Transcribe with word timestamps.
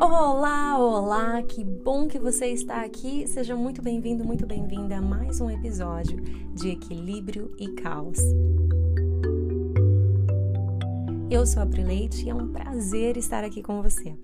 Olá, 0.00 0.78
olá, 0.78 1.42
que 1.42 1.64
bom 1.64 2.06
que 2.06 2.20
você 2.20 2.46
está 2.46 2.84
aqui. 2.84 3.26
Seja 3.26 3.56
muito 3.56 3.82
bem-vindo, 3.82 4.24
muito 4.24 4.46
bem-vinda 4.46 4.98
a 4.98 5.02
mais 5.02 5.40
um 5.40 5.50
episódio 5.50 6.20
de 6.54 6.68
Equilíbrio 6.68 7.52
e 7.58 7.66
Caos. 7.72 8.20
Eu 11.28 11.44
sou 11.44 11.64
a 11.64 11.66
Prileite 11.66 12.24
e 12.26 12.30
é 12.30 12.34
um 12.34 12.52
prazer 12.52 13.16
estar 13.16 13.42
aqui 13.42 13.60
com 13.60 13.82
você. 13.82 14.16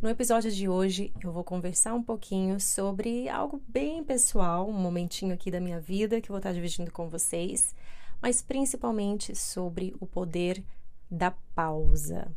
No 0.00 0.08
episódio 0.08 0.50
de 0.50 0.70
hoje, 0.70 1.12
eu 1.22 1.30
vou 1.30 1.44
conversar 1.44 1.92
um 1.92 2.02
pouquinho 2.02 2.58
sobre 2.58 3.28
algo 3.28 3.62
bem 3.68 4.02
pessoal, 4.02 4.66
um 4.66 4.72
momentinho 4.72 5.34
aqui 5.34 5.50
da 5.50 5.60
minha 5.60 5.80
vida 5.80 6.18
que 6.18 6.30
eu 6.30 6.32
vou 6.32 6.38
estar 6.38 6.54
dividindo 6.54 6.90
com 6.90 7.10
vocês, 7.10 7.74
mas 8.22 8.40
principalmente 8.40 9.36
sobre 9.36 9.94
o 10.00 10.06
poder 10.06 10.64
da 11.10 11.30
pausa. 11.54 12.32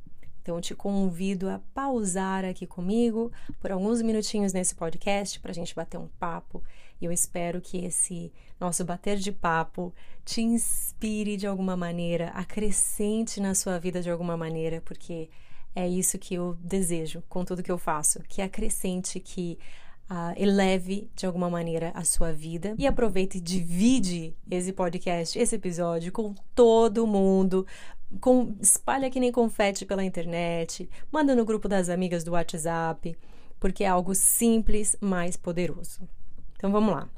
Então, 0.47 0.61
te 0.61 0.73
convido 0.73 1.49
a 1.49 1.59
pausar 1.73 2.45
aqui 2.45 2.65
comigo 2.65 3.29
por 3.59 3.69
alguns 3.69 4.01
minutinhos 4.01 4.53
nesse 4.53 4.73
podcast 4.73 5.41
para 5.41 5.51
a 5.51 5.53
gente 5.53 5.75
bater 5.75 5.97
um 5.97 6.07
papo. 6.17 6.63
E 7.01 7.03
eu 7.05 7.11
espero 7.11 7.59
que 7.59 7.83
esse 7.83 8.31
nosso 8.57 8.85
bater 8.85 9.17
de 9.17 9.29
papo 9.29 9.93
te 10.23 10.41
inspire 10.41 11.35
de 11.35 11.45
alguma 11.45 11.75
maneira, 11.75 12.29
acrescente 12.29 13.41
na 13.41 13.53
sua 13.53 13.77
vida 13.77 14.01
de 14.01 14.09
alguma 14.09 14.37
maneira, 14.37 14.81
porque 14.85 15.29
é 15.75 15.85
isso 15.85 16.17
que 16.17 16.35
eu 16.35 16.57
desejo 16.61 17.21
com 17.27 17.43
tudo 17.43 17.61
que 17.61 17.71
eu 17.71 17.77
faço, 17.77 18.23
que 18.29 18.41
acrescente, 18.41 19.19
que 19.19 19.59
uh, 20.09 20.33
eleve 20.37 21.09
de 21.15 21.25
alguma 21.25 21.49
maneira 21.49 21.91
a 21.93 22.03
sua 22.03 22.31
vida 22.31 22.73
e 22.77 22.87
aproveite 22.87 23.37
e 23.37 23.41
divide 23.41 24.33
esse 24.49 24.71
podcast, 24.71 25.37
esse 25.37 25.55
episódio 25.55 26.11
com 26.11 26.33
todo 26.55 27.05
mundo 27.05 27.67
com, 28.19 28.55
espalha 28.61 29.09
que 29.09 29.19
nem 29.19 29.31
confete 29.31 29.85
pela 29.85 30.03
internet, 30.03 30.89
manda 31.11 31.35
no 31.35 31.45
grupo 31.45 31.67
das 31.67 31.89
amigas 31.89 32.23
do 32.23 32.31
WhatsApp, 32.31 33.17
porque 33.59 33.83
é 33.83 33.87
algo 33.87 34.15
simples, 34.15 34.95
mas 34.99 35.35
poderoso. 35.35 36.07
Então 36.55 36.71
vamos 36.71 36.93
lá. 36.93 37.09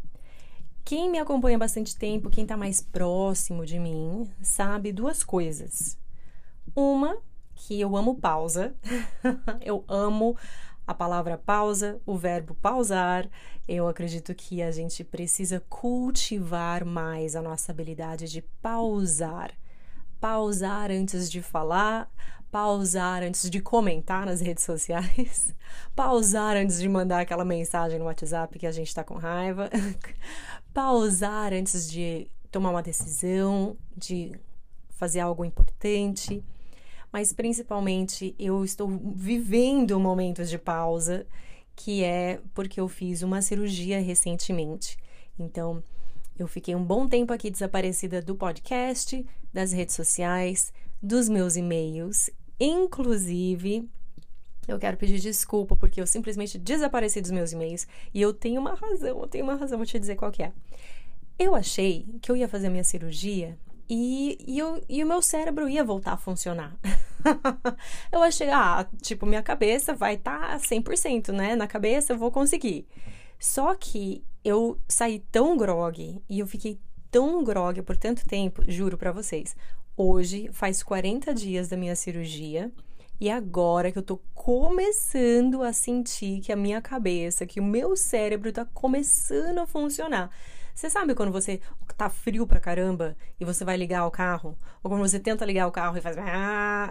Quem 0.83 1.09
me 1.09 1.19
acompanha 1.19 1.55
há 1.55 1.59
bastante 1.59 1.95
tempo, 1.95 2.29
quem 2.29 2.43
está 2.43 2.57
mais 2.57 2.81
próximo 2.81 3.65
de 3.65 3.77
mim, 3.77 4.29
sabe 4.41 4.91
duas 4.91 5.23
coisas. 5.23 5.97
Uma, 6.75 7.17
que 7.53 7.79
eu 7.79 7.95
amo 7.95 8.15
pausa, 8.15 8.73
eu 9.61 9.83
amo 9.87 10.35
a 10.87 10.93
palavra 10.93 11.37
pausa, 11.37 12.01
o 12.05 12.17
verbo 12.17 12.55
pausar. 12.55 13.29
Eu 13.67 13.87
acredito 13.87 14.33
que 14.33 14.63
a 14.63 14.71
gente 14.71 15.03
precisa 15.03 15.63
cultivar 15.69 16.83
mais 16.83 17.35
a 17.35 17.41
nossa 17.41 17.71
habilidade 17.71 18.27
de 18.27 18.41
pausar 18.41 19.53
pausar 20.19 20.91
antes 20.91 21.29
de 21.29 21.41
falar, 21.41 22.11
pausar 22.51 23.23
antes 23.23 23.49
de 23.49 23.61
comentar 23.61 24.25
nas 24.25 24.41
redes 24.41 24.63
sociais, 24.63 25.53
pausar 25.95 26.57
antes 26.57 26.79
de 26.79 26.89
mandar 26.89 27.21
aquela 27.21 27.45
mensagem 27.45 27.99
no 27.99 28.05
WhatsApp 28.05 28.57
que 28.57 28.67
a 28.67 28.71
gente 28.71 28.87
está 28.87 29.03
com 29.03 29.15
raiva, 29.15 29.69
pausar 30.73 31.53
antes 31.53 31.89
de 31.89 32.27
tomar 32.51 32.71
uma 32.71 32.83
decisão, 32.83 33.77
de 33.95 34.33
fazer 34.89 35.19
algo 35.19 35.45
importante. 35.45 36.43
Mas 37.11 37.33
principalmente 37.33 38.35
eu 38.37 38.63
estou 38.63 38.87
vivendo 39.15 39.99
momentos 39.99 40.49
de 40.49 40.57
pausa, 40.57 41.25
que 41.75 42.03
é 42.03 42.39
porque 42.53 42.79
eu 42.79 42.87
fiz 42.87 43.23
uma 43.23 43.41
cirurgia 43.41 44.01
recentemente. 44.01 44.97
Então, 45.37 45.83
eu 46.41 46.47
fiquei 46.47 46.75
um 46.75 46.83
bom 46.83 47.07
tempo 47.07 47.33
aqui 47.33 47.49
desaparecida 47.49 48.21
do 48.21 48.35
podcast, 48.35 49.25
das 49.53 49.71
redes 49.71 49.95
sociais, 49.95 50.71
dos 51.01 51.27
meus 51.27 51.55
e-mails. 51.55 52.29
Inclusive, 52.59 53.89
eu 54.67 54.79
quero 54.79 54.97
pedir 54.97 55.19
desculpa 55.19 55.75
porque 55.75 55.99
eu 55.99 56.07
simplesmente 56.07 56.57
desapareci 56.57 57.21
dos 57.21 57.31
meus 57.31 57.51
e-mails 57.51 57.87
e 58.13 58.21
eu 58.21 58.33
tenho 58.33 58.61
uma 58.61 58.73
razão, 58.73 59.21
eu 59.21 59.27
tenho 59.27 59.43
uma 59.43 59.55
razão, 59.55 59.77
vou 59.77 59.85
te 59.85 59.99
dizer 59.99 60.15
qual 60.15 60.31
que 60.31 60.43
é. 60.43 60.51
Eu 61.37 61.55
achei 61.55 62.05
que 62.21 62.31
eu 62.31 62.35
ia 62.35 62.47
fazer 62.47 62.69
minha 62.69 62.83
cirurgia 62.83 63.57
e, 63.89 64.37
e, 64.47 64.59
eu, 64.59 64.83
e 64.87 65.03
o 65.03 65.07
meu 65.07 65.21
cérebro 65.21 65.67
ia 65.67 65.83
voltar 65.83 66.13
a 66.13 66.17
funcionar. 66.17 66.77
eu 68.11 68.21
achei, 68.21 68.49
ah, 68.49 68.87
tipo, 69.01 69.25
minha 69.25 69.41
cabeça 69.41 69.93
vai 69.93 70.13
estar 70.13 70.51
tá 70.51 70.57
100%, 70.57 71.31
né? 71.31 71.55
Na 71.55 71.67
cabeça 71.67 72.13
eu 72.13 72.17
vou 72.17 72.31
conseguir. 72.31 72.87
Só 73.39 73.73
que 73.73 74.23
eu 74.43 74.79
saí 74.87 75.19
tão 75.31 75.57
grog 75.57 76.21
e 76.29 76.39
eu 76.39 76.47
fiquei 76.47 76.79
tão 77.11 77.43
grog 77.43 77.81
por 77.81 77.97
tanto 77.97 78.25
tempo, 78.25 78.63
juro 78.67 78.97
para 78.97 79.11
vocês. 79.11 79.55
Hoje 79.97 80.49
faz 80.53 80.81
40 80.81 81.33
dias 81.33 81.67
da 81.67 81.75
minha 81.75 81.95
cirurgia 81.95 82.71
e 83.19 83.29
agora 83.29 83.91
que 83.91 83.97
eu 83.97 84.03
tô 84.03 84.17
começando 84.33 85.61
a 85.61 85.73
sentir 85.73 86.39
que 86.39 86.53
a 86.53 86.55
minha 86.55 86.81
cabeça, 86.81 87.45
que 87.45 87.59
o 87.59 87.63
meu 87.63 87.95
cérebro 87.97 88.51
tá 88.51 88.63
começando 88.65 89.59
a 89.59 89.67
funcionar. 89.67 90.31
Você 90.79 90.89
sabe 90.89 91.13
quando 91.13 91.29
você 91.29 91.59
tá 91.97 92.09
frio 92.09 92.47
pra 92.47 92.57
caramba 92.57 93.13
e 93.37 93.43
você 93.43 93.65
vai 93.65 93.75
ligar 93.75 94.07
o 94.07 94.11
carro? 94.11 94.57
Ou 94.81 94.89
quando 94.89 95.01
você 95.01 95.19
tenta 95.19 95.43
ligar 95.43 95.67
o 95.67 95.73
carro 95.73 95.97
e 95.97 96.01
faz. 96.01 96.17
Ah, 96.17 96.87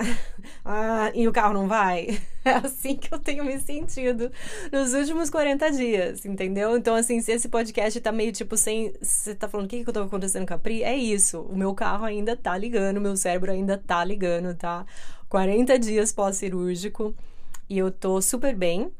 ah, 0.62 1.10
e 1.15 1.26
o 1.26 1.32
carro 1.32 1.54
não 1.54 1.66
vai? 1.66 2.21
É 2.44 2.53
assim 2.53 2.97
que 2.97 3.12
eu 3.12 3.19
tenho 3.19 3.44
me 3.44 3.59
sentido 3.59 4.31
nos 4.72 4.94
últimos 4.94 5.28
40 5.28 5.71
dias, 5.71 6.25
entendeu? 6.25 6.77
Então, 6.78 6.94
assim, 6.94 7.21
se 7.21 7.32
esse 7.32 7.48
podcast 7.48 7.98
tá 8.00 8.12
meio 8.12 8.31
tipo 8.32 8.56
sem. 8.59 8.93
Você 9.00 9.34
tá 9.34 9.48
falando 9.48 9.66
o 9.66 9.69
que, 9.69 9.82
que 9.82 9.88
eu 9.88 9.93
tô 9.94 10.03
acontecendo 10.03 10.47
com 10.47 10.54
a 10.54 10.59
Pri? 10.59 10.82
É 10.82 10.94
isso. 10.94 11.41
O 11.43 11.56
meu 11.56 11.75
carro 11.75 12.04
ainda 12.04 12.37
tá 12.37 12.56
ligando, 12.56 12.98
o 12.98 13.00
meu 13.00 13.16
cérebro 13.16 13.50
ainda 13.53 13.78
tá 13.78 14.04
ligando, 14.04 14.54
tá? 14.54 14.84
40 15.31 15.78
dias 15.78 16.12
pós-cirúrgico 16.12 17.15
e 17.69 17.78
eu 17.78 17.91
tô 17.91 18.21
super 18.21 18.54
bem. 18.54 18.93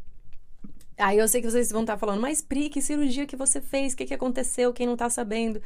Aí 0.99 1.17
eu 1.19 1.29
sei 1.29 1.41
que 1.41 1.49
vocês 1.49 1.71
vão 1.71 1.83
estar 1.83 1.97
falando, 1.97 2.21
mas 2.21 2.43
Pri, 2.43 2.69
que 2.69 2.83
cirurgia 2.83 3.25
que 3.25 3.37
você 3.37 3.61
fez? 3.61 3.93
O 3.93 3.97
que, 3.97 4.07
que 4.07 4.15
aconteceu? 4.15 4.73
Quem 4.73 4.85
não 4.85 4.97
tá 4.97 5.09
sabendo? 5.09 5.63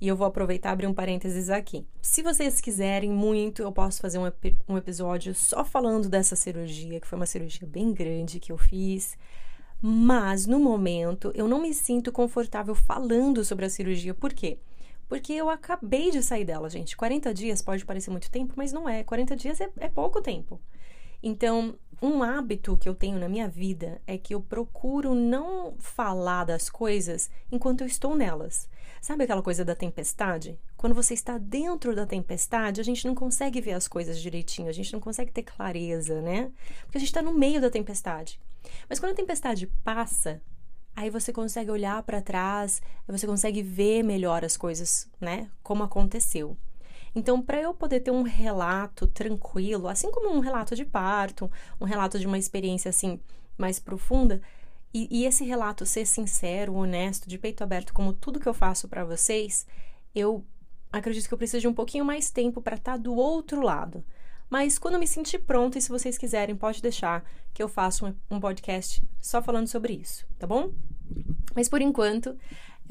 E 0.00 0.08
eu 0.08 0.16
vou 0.16 0.26
aproveitar 0.26 0.70
e 0.70 0.72
abrir 0.72 0.86
um 0.88 0.94
parênteses 0.94 1.48
aqui. 1.48 1.86
Se 2.00 2.20
vocês 2.20 2.60
quiserem 2.60 3.10
muito, 3.10 3.62
eu 3.62 3.70
posso 3.70 4.00
fazer 4.00 4.18
um, 4.18 4.30
um 4.68 4.76
episódio 4.76 5.34
só 5.36 5.64
falando 5.64 6.08
dessa 6.08 6.34
cirurgia, 6.34 7.00
que 7.00 7.06
foi 7.06 7.16
uma 7.16 7.26
cirurgia 7.26 7.66
bem 7.66 7.92
grande 7.92 8.40
que 8.40 8.50
eu 8.50 8.58
fiz. 8.58 9.16
Mas 9.80 10.46
no 10.46 10.58
momento 10.58 11.30
eu 11.34 11.46
não 11.46 11.62
me 11.62 11.72
sinto 11.72 12.10
confortável 12.10 12.74
falando 12.74 13.44
sobre 13.44 13.64
a 13.64 13.70
cirurgia. 13.70 14.14
Por 14.14 14.32
quê? 14.32 14.58
Porque 15.08 15.32
eu 15.32 15.48
acabei 15.48 16.10
de 16.10 16.22
sair 16.22 16.44
dela, 16.44 16.68
gente. 16.68 16.96
40 16.96 17.32
dias 17.32 17.62
pode 17.62 17.84
parecer 17.84 18.10
muito 18.10 18.30
tempo, 18.30 18.54
mas 18.56 18.72
não 18.72 18.88
é. 18.88 19.04
40 19.04 19.36
dias 19.36 19.60
é, 19.60 19.68
é 19.78 19.88
pouco 19.88 20.20
tempo. 20.20 20.60
Então, 21.22 21.78
um 22.00 22.20
hábito 22.20 22.76
que 22.76 22.88
eu 22.88 22.94
tenho 22.94 23.16
na 23.16 23.28
minha 23.28 23.48
vida 23.48 24.02
é 24.06 24.18
que 24.18 24.34
eu 24.34 24.40
procuro 24.40 25.14
não 25.14 25.74
falar 25.78 26.44
das 26.44 26.68
coisas 26.68 27.30
enquanto 27.50 27.82
eu 27.82 27.86
estou 27.86 28.16
nelas. 28.16 28.68
Sabe 29.00 29.24
aquela 29.24 29.42
coisa 29.42 29.64
da 29.64 29.74
tempestade? 29.74 30.58
Quando 30.76 30.94
você 30.94 31.14
está 31.14 31.38
dentro 31.38 31.94
da 31.94 32.04
tempestade, 32.04 32.80
a 32.80 32.84
gente 32.84 33.06
não 33.06 33.14
consegue 33.14 33.60
ver 33.60 33.74
as 33.74 33.86
coisas 33.86 34.20
direitinho, 34.20 34.68
a 34.68 34.72
gente 34.72 34.92
não 34.92 35.00
consegue 35.00 35.30
ter 35.30 35.44
clareza, 35.44 36.20
né? 36.20 36.50
Porque 36.82 36.98
a 36.98 37.00
gente 37.00 37.08
está 37.08 37.22
no 37.22 37.32
meio 37.32 37.60
da 37.60 37.70
tempestade. 37.70 38.40
Mas 38.88 38.98
quando 38.98 39.12
a 39.12 39.16
tempestade 39.16 39.68
passa, 39.84 40.40
aí 40.94 41.08
você 41.08 41.32
consegue 41.32 41.70
olhar 41.70 42.02
para 42.02 42.20
trás, 42.20 42.82
você 43.06 43.26
consegue 43.26 43.62
ver 43.62 44.02
melhor 44.02 44.44
as 44.44 44.56
coisas, 44.56 45.08
né? 45.20 45.48
Como 45.62 45.82
aconteceu. 45.82 46.56
Então, 47.14 47.42
para 47.42 47.60
eu 47.60 47.74
poder 47.74 48.00
ter 48.00 48.10
um 48.10 48.22
relato 48.22 49.06
tranquilo, 49.06 49.88
assim 49.88 50.10
como 50.10 50.34
um 50.34 50.40
relato 50.40 50.74
de 50.74 50.84
parto, 50.84 51.50
um 51.80 51.84
relato 51.84 52.18
de 52.18 52.26
uma 52.26 52.38
experiência 52.38 52.88
assim 52.88 53.20
mais 53.58 53.78
profunda, 53.78 54.40
e, 54.94 55.08
e 55.10 55.24
esse 55.24 55.44
relato 55.44 55.86
ser 55.86 56.06
sincero, 56.06 56.74
honesto, 56.74 57.28
de 57.28 57.38
peito 57.38 57.62
aberto, 57.62 57.94
como 57.94 58.12
tudo 58.12 58.40
que 58.40 58.48
eu 58.48 58.54
faço 58.54 58.88
para 58.88 59.04
vocês, 59.04 59.66
eu 60.14 60.44
acredito 60.92 61.26
que 61.26 61.34
eu 61.34 61.38
preciso 61.38 61.60
de 61.60 61.68
um 61.68 61.74
pouquinho 61.74 62.04
mais 62.04 62.30
tempo 62.30 62.60
para 62.60 62.76
estar 62.76 62.92
tá 62.92 62.98
do 62.98 63.14
outro 63.14 63.62
lado. 63.62 64.04
Mas 64.50 64.78
quando 64.78 64.98
me 64.98 65.06
sentir 65.06 65.38
pronta, 65.38 65.78
e 65.78 65.82
se 65.82 65.88
vocês 65.88 66.18
quiserem, 66.18 66.54
pode 66.54 66.82
deixar 66.82 67.24
que 67.54 67.62
eu 67.62 67.68
faça 67.68 68.06
um, 68.06 68.36
um 68.36 68.38
podcast 68.38 69.02
só 69.18 69.42
falando 69.42 69.66
sobre 69.66 69.94
isso, 69.94 70.26
tá 70.38 70.46
bom? 70.46 70.72
Mas 71.54 71.70
por 71.70 71.80
enquanto, 71.80 72.36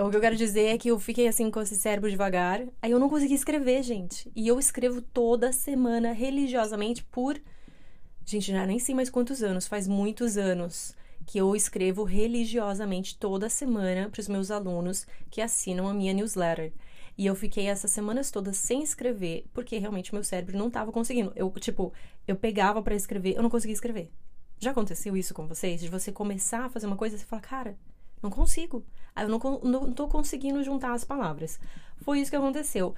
o 0.07 0.09
que 0.09 0.17
eu 0.17 0.21
quero 0.21 0.35
dizer 0.35 0.65
é 0.67 0.77
que 0.77 0.89
eu 0.89 0.99
fiquei 0.99 1.27
assim 1.27 1.51
com 1.51 1.61
esse 1.61 1.75
cérebro 1.75 2.09
devagar, 2.09 2.65
aí 2.81 2.91
eu 2.91 2.99
não 2.99 3.09
consegui 3.09 3.33
escrever, 3.33 3.83
gente. 3.83 4.31
E 4.35 4.47
eu 4.47 4.57
escrevo 4.57 5.01
toda 5.01 5.51
semana 5.51 6.13
religiosamente 6.13 7.03
por. 7.03 7.41
Gente, 8.25 8.51
já 8.51 8.65
nem 8.65 8.79
sei 8.79 8.95
mais 8.95 9.09
quantos 9.09 9.43
anos, 9.43 9.67
faz 9.67 9.87
muitos 9.87 10.37
anos 10.37 10.95
que 11.25 11.37
eu 11.37 11.55
escrevo 11.55 12.03
religiosamente 12.03 13.17
toda 13.17 13.49
semana 13.49 14.09
para 14.09 14.19
os 14.19 14.27
meus 14.27 14.49
alunos 14.49 15.05
que 15.29 15.41
assinam 15.41 15.87
a 15.87 15.93
minha 15.93 16.13
newsletter. 16.13 16.73
E 17.17 17.25
eu 17.25 17.35
fiquei 17.35 17.67
essas 17.67 17.91
semanas 17.91 18.31
todas 18.31 18.57
sem 18.57 18.81
escrever, 18.81 19.45
porque 19.53 19.77
realmente 19.77 20.13
meu 20.13 20.23
cérebro 20.23 20.57
não 20.57 20.67
estava 20.67 20.91
conseguindo. 20.91 21.31
Eu, 21.35 21.51
tipo, 21.51 21.93
eu 22.27 22.35
pegava 22.35 22.81
para 22.81 22.95
escrever, 22.95 23.35
eu 23.35 23.43
não 23.43 23.49
conseguia 23.49 23.73
escrever. 23.73 24.09
Já 24.59 24.71
aconteceu 24.71 25.17
isso 25.17 25.33
com 25.33 25.47
vocês? 25.47 25.81
De 25.81 25.89
você 25.89 26.11
começar 26.11 26.65
a 26.65 26.69
fazer 26.69 26.87
uma 26.87 26.95
coisa 26.95 27.15
e 27.15 27.19
você 27.19 27.25
fala, 27.25 27.41
cara, 27.41 27.77
não 28.21 28.29
consigo. 28.29 28.83
Eu 29.15 29.27
não, 29.27 29.39
não 29.63 29.91
tô 29.91 30.07
conseguindo 30.07 30.63
juntar 30.63 30.93
as 30.93 31.03
palavras. 31.03 31.59
Foi 32.01 32.19
isso 32.19 32.31
que 32.31 32.37
aconteceu. 32.37 32.95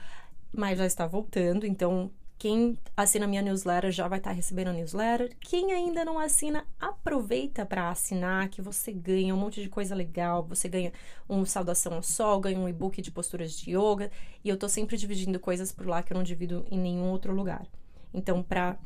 Mas 0.52 0.78
já 0.78 0.86
está 0.86 1.08
voltando, 1.08 1.66
então 1.66 2.12
Quem 2.44 2.78
assina 2.98 3.26
minha 3.26 3.42
newsletter 3.42 3.90
já 3.90 4.06
vai 4.06 4.18
estar 4.20 4.32
tá 4.32 4.36
recebendo 4.36 4.68
a 4.68 4.74
newsletter. 4.74 5.34
Quem 5.40 5.72
ainda 5.72 6.04
não 6.04 6.20
assina, 6.20 6.68
aproveita 6.78 7.66
para 7.66 7.90
assinar, 7.90 8.50
que 8.50 8.62
você 8.62 8.92
ganha 8.92 9.34
um 9.34 9.38
monte 9.38 9.62
de 9.62 9.70
coisa 9.70 9.96
legal. 9.96 10.44
Você 10.50 10.68
ganha 10.68 10.92
um 11.30 11.46
saudação 11.46 11.94
ao 11.94 12.04
sol, 12.04 12.42
ganha 12.42 12.60
um 12.60 12.68
e-book 12.68 13.02
de 13.02 13.12
posturas 13.12 13.58
de 13.58 13.72
yoga. 13.72 14.12
E 14.44 14.50
eu 14.50 14.58
tô 14.58 14.68
sempre 14.68 14.98
dividindo 14.98 15.40
coisas 15.40 15.72
por 15.72 15.88
lá 15.88 16.04
que 16.04 16.12
eu 16.12 16.18
não 16.18 16.24
divido 16.24 16.66
em 16.70 16.78
nenhum 16.78 17.10
outro 17.12 17.34
lugar. 17.34 17.66
Então, 18.14 18.44
para 18.44 18.78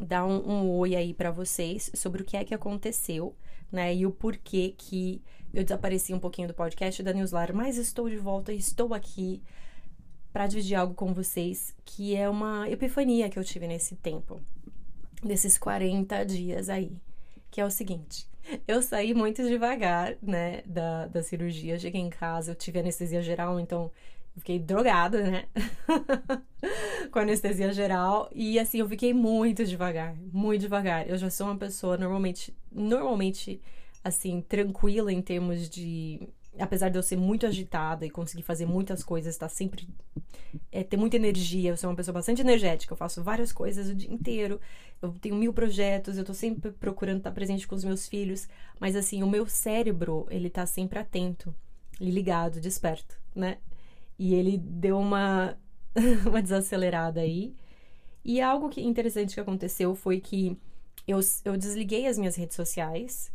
dar 0.00 0.24
um, 0.24 0.50
um 0.50 0.70
oi 0.70 0.96
aí 0.96 1.12
para 1.12 1.30
vocês 1.30 1.90
sobre 1.94 2.22
o 2.22 2.24
que 2.24 2.36
é 2.36 2.44
que 2.44 2.54
aconteceu, 2.54 3.36
né? 3.70 3.94
E 3.94 4.06
o 4.06 4.10
porquê 4.10 4.74
que 4.76 5.20
eu 5.52 5.62
desapareci 5.62 6.14
um 6.14 6.18
pouquinho 6.18 6.48
do 6.48 6.54
podcast 6.54 7.02
da 7.02 7.12
newsletter, 7.12 7.54
mas 7.54 7.76
estou 7.76 8.08
de 8.08 8.16
volta 8.16 8.52
e 8.52 8.58
estou 8.58 8.94
aqui 8.94 9.42
para 10.32 10.46
dividir 10.46 10.74
algo 10.74 10.94
com 10.94 11.12
vocês 11.12 11.74
que 11.84 12.16
é 12.16 12.28
uma 12.28 12.68
epifania 12.70 13.28
que 13.28 13.38
eu 13.38 13.44
tive 13.44 13.66
nesse 13.66 13.94
tempo, 13.96 14.40
desses 15.22 15.58
40 15.58 16.24
dias 16.24 16.68
aí, 16.68 16.96
que 17.50 17.60
é 17.60 17.64
o 17.64 17.70
seguinte. 17.70 18.26
Eu 18.66 18.82
saí 18.82 19.14
muito 19.14 19.42
devagar, 19.46 20.16
né, 20.20 20.62
da, 20.66 21.06
da 21.06 21.22
cirurgia. 21.22 21.78
Cheguei 21.78 22.00
em 22.00 22.10
casa, 22.10 22.50
eu 22.50 22.54
tive 22.54 22.80
anestesia 22.80 23.22
geral, 23.22 23.60
então 23.60 23.90
fiquei 24.36 24.58
drogada, 24.58 25.22
né? 25.30 25.44
com 27.10 27.18
anestesia 27.18 27.72
geral. 27.72 28.28
E 28.34 28.58
assim, 28.58 28.78
eu 28.78 28.88
fiquei 28.88 29.14
muito 29.14 29.64
devagar, 29.64 30.16
muito 30.32 30.62
devagar. 30.62 31.08
Eu 31.08 31.16
já 31.16 31.30
sou 31.30 31.46
uma 31.46 31.56
pessoa 31.56 31.96
normalmente, 31.96 32.54
normalmente, 32.70 33.60
assim, 34.02 34.40
tranquila 34.40 35.12
em 35.12 35.22
termos 35.22 35.68
de. 35.68 36.28
Apesar 36.58 36.90
de 36.90 36.98
eu 36.98 37.02
ser 37.02 37.16
muito 37.16 37.46
agitada 37.46 38.04
e 38.04 38.10
conseguir 38.10 38.42
fazer 38.42 38.66
muitas 38.66 39.02
coisas, 39.02 39.36
tá 39.36 39.48
sempre. 39.48 39.88
É, 40.70 40.84
ter 40.84 40.98
muita 40.98 41.16
energia, 41.16 41.70
eu 41.70 41.76
sou 41.76 41.88
uma 41.88 41.96
pessoa 41.96 42.12
bastante 42.12 42.42
energética, 42.42 42.92
eu 42.92 42.96
faço 42.96 43.22
várias 43.22 43.52
coisas 43.52 43.88
o 43.88 43.94
dia 43.94 44.12
inteiro, 44.12 44.60
eu 45.00 45.12
tenho 45.12 45.34
mil 45.34 45.52
projetos, 45.52 46.18
eu 46.18 46.24
tô 46.24 46.34
sempre 46.34 46.70
procurando 46.72 47.18
estar 47.18 47.30
presente 47.30 47.66
com 47.66 47.74
os 47.74 47.84
meus 47.84 48.06
filhos, 48.06 48.48
mas 48.78 48.94
assim, 48.94 49.22
o 49.22 49.30
meu 49.30 49.46
cérebro, 49.46 50.26
ele 50.30 50.50
tá 50.50 50.66
sempre 50.66 50.98
atento, 50.98 51.54
ligado, 51.98 52.60
desperto, 52.60 53.18
né? 53.34 53.58
E 54.18 54.34
ele 54.34 54.58
deu 54.58 54.98
uma, 54.98 55.56
uma 56.26 56.42
desacelerada 56.42 57.20
aí. 57.20 57.54
E 58.24 58.40
algo 58.40 58.68
que 58.68 58.82
interessante 58.82 59.34
que 59.34 59.40
aconteceu 59.40 59.94
foi 59.94 60.20
que 60.20 60.56
eu, 61.06 61.18
eu 61.44 61.56
desliguei 61.56 62.06
as 62.06 62.18
minhas 62.18 62.36
redes 62.36 62.56
sociais 62.56 63.32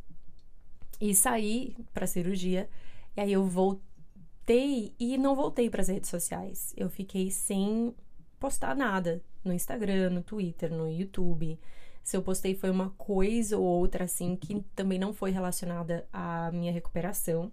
e 0.99 1.13
saí 1.13 1.75
para 1.93 2.07
cirurgia. 2.07 2.69
E 3.15 3.21
aí 3.21 3.33
eu 3.33 3.45
voltei 3.45 4.93
e 4.99 5.17
não 5.17 5.35
voltei 5.35 5.69
para 5.69 5.81
as 5.81 5.87
redes 5.87 6.09
sociais. 6.09 6.73
Eu 6.77 6.89
fiquei 6.89 7.31
sem 7.31 7.93
postar 8.39 8.75
nada 8.75 9.21
no 9.43 9.53
Instagram, 9.53 10.09
no 10.11 10.23
Twitter, 10.23 10.71
no 10.71 10.89
YouTube. 10.89 11.59
Se 12.03 12.15
eu 12.15 12.21
postei 12.21 12.55
foi 12.55 12.69
uma 12.69 12.91
coisa 12.91 13.57
ou 13.57 13.63
outra 13.63 14.05
assim 14.05 14.35
que 14.35 14.63
também 14.75 14.99
não 14.99 15.13
foi 15.13 15.31
relacionada 15.31 16.07
à 16.11 16.51
minha 16.51 16.71
recuperação. 16.71 17.51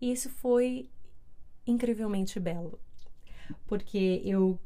E 0.00 0.10
isso 0.10 0.30
foi 0.30 0.88
incrivelmente 1.66 2.40
belo. 2.40 2.80
Porque 3.66 4.22
eu 4.24 4.58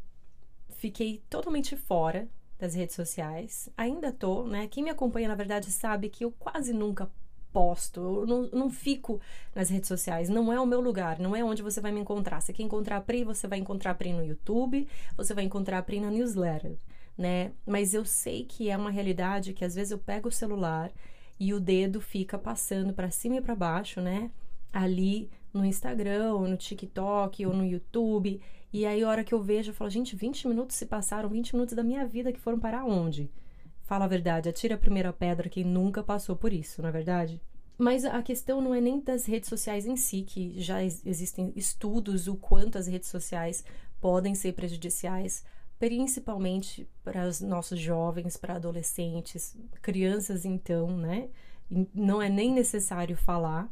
fiquei 0.76 1.22
totalmente 1.28 1.76
fora 1.76 2.28
das 2.58 2.74
redes 2.74 2.94
sociais. 2.94 3.68
Ainda 3.76 4.12
tô, 4.12 4.44
né? 4.44 4.66
Quem 4.68 4.84
me 4.84 4.90
acompanha, 4.90 5.28
na 5.28 5.34
verdade, 5.34 5.70
sabe 5.70 6.08
que 6.08 6.24
eu 6.24 6.32
quase 6.32 6.72
nunca 6.72 7.10
posto, 7.54 8.00
eu 8.00 8.26
não, 8.26 8.48
não 8.52 8.68
fico 8.68 9.20
nas 9.54 9.70
redes 9.70 9.86
sociais, 9.86 10.28
não 10.28 10.52
é 10.52 10.60
o 10.60 10.66
meu 10.66 10.80
lugar, 10.80 11.20
não 11.20 11.36
é 11.36 11.44
onde 11.44 11.62
você 11.62 11.80
vai 11.80 11.92
me 11.92 12.00
encontrar. 12.00 12.40
Você 12.40 12.52
quer 12.52 12.64
encontrar 12.64 12.96
a 12.96 13.00
Pri, 13.00 13.22
você 13.22 13.46
vai 13.46 13.60
encontrar 13.60 13.92
a 13.92 13.94
Pri 13.94 14.12
no 14.12 14.24
YouTube, 14.24 14.88
você 15.16 15.32
vai 15.32 15.44
encontrar 15.44 15.78
a 15.78 15.82
Pri 15.82 16.00
na 16.00 16.10
newsletter, 16.10 16.76
né? 17.16 17.52
Mas 17.64 17.94
eu 17.94 18.04
sei 18.04 18.44
que 18.44 18.68
é 18.68 18.76
uma 18.76 18.90
realidade 18.90 19.52
que 19.52 19.64
às 19.64 19.76
vezes 19.76 19.92
eu 19.92 19.98
pego 19.98 20.28
o 20.28 20.32
celular 20.32 20.90
e 21.38 21.54
o 21.54 21.60
dedo 21.60 22.00
fica 22.00 22.36
passando 22.36 22.92
para 22.92 23.08
cima 23.10 23.36
e 23.36 23.40
para 23.40 23.54
baixo, 23.54 24.00
né? 24.00 24.32
Ali 24.72 25.30
no 25.52 25.64
Instagram, 25.64 26.34
ou 26.34 26.48
no 26.48 26.56
TikTok, 26.56 27.46
ou 27.46 27.54
no 27.54 27.64
YouTube. 27.64 28.40
E 28.72 28.84
aí, 28.84 29.04
a 29.04 29.08
hora 29.08 29.22
que 29.22 29.32
eu 29.32 29.40
vejo, 29.40 29.70
eu 29.70 29.74
falo, 29.74 29.88
gente, 29.88 30.16
20 30.16 30.48
minutos 30.48 30.74
se 30.74 30.86
passaram, 30.86 31.28
20 31.28 31.54
minutos 31.54 31.76
da 31.76 31.84
minha 31.84 32.04
vida 32.04 32.32
que 32.32 32.40
foram 32.40 32.58
para 32.58 32.84
onde? 32.84 33.30
Fala 33.84 34.06
a 34.06 34.08
verdade, 34.08 34.48
atira 34.48 34.74
a 34.74 34.78
primeira 34.78 35.12
pedra 35.12 35.48
quem 35.48 35.62
nunca 35.62 36.02
passou 36.02 36.34
por 36.34 36.52
isso, 36.52 36.80
não 36.80 36.88
é 36.88 36.92
verdade? 36.92 37.40
Mas 37.76 38.04
a 38.04 38.22
questão 38.22 38.60
não 38.60 38.74
é 38.74 38.80
nem 38.80 39.00
das 39.00 39.26
redes 39.26 39.48
sociais 39.48 39.84
em 39.84 39.96
si, 39.96 40.22
que 40.22 40.58
já 40.60 40.82
existem 40.82 41.52
estudos 41.54 42.26
o 42.26 42.36
quanto 42.36 42.78
as 42.78 42.86
redes 42.86 43.08
sociais 43.08 43.64
podem 44.00 44.34
ser 44.34 44.52
prejudiciais, 44.52 45.44
principalmente 45.78 46.88
para 47.02 47.26
os 47.26 47.40
nossos 47.40 47.78
jovens, 47.78 48.36
para 48.36 48.54
adolescentes, 48.54 49.56
crianças 49.82 50.44
então, 50.44 50.96
né? 50.96 51.28
Não 51.94 52.22
é 52.22 52.28
nem 52.28 52.52
necessário 52.52 53.16
falar. 53.16 53.70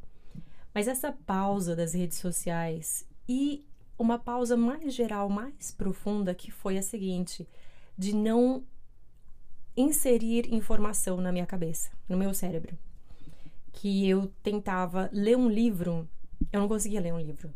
Mas 0.75 0.89
essa 0.89 1.13
pausa 1.13 1.77
das 1.77 1.95
redes 1.95 2.19
sociais 2.19 3.07
e 3.29 3.65
uma 3.99 4.19
pausa 4.19 4.57
mais 4.57 4.93
geral, 4.93 5.29
mais 5.29 5.71
profunda, 5.71 6.35
que 6.35 6.51
foi 6.51 6.77
a 6.77 6.83
seguinte: 6.83 7.49
de 7.97 8.15
não 8.15 8.65
inserir 9.77 10.53
informação 10.53 11.21
na 11.21 11.33
minha 11.33 11.47
cabeça, 11.47 11.91
no 12.09 12.17
meu 12.17 12.35
cérebro. 12.35 12.77
Que 13.73 14.09
eu 14.09 14.31
tentava 14.43 15.09
ler 15.13 15.37
um 15.37 15.49
livro, 15.49 16.09
eu 16.53 16.61
não 16.61 16.69
conseguia 16.69 17.01
ler 17.01 17.13
um 17.13 17.21
livro. 17.21 17.51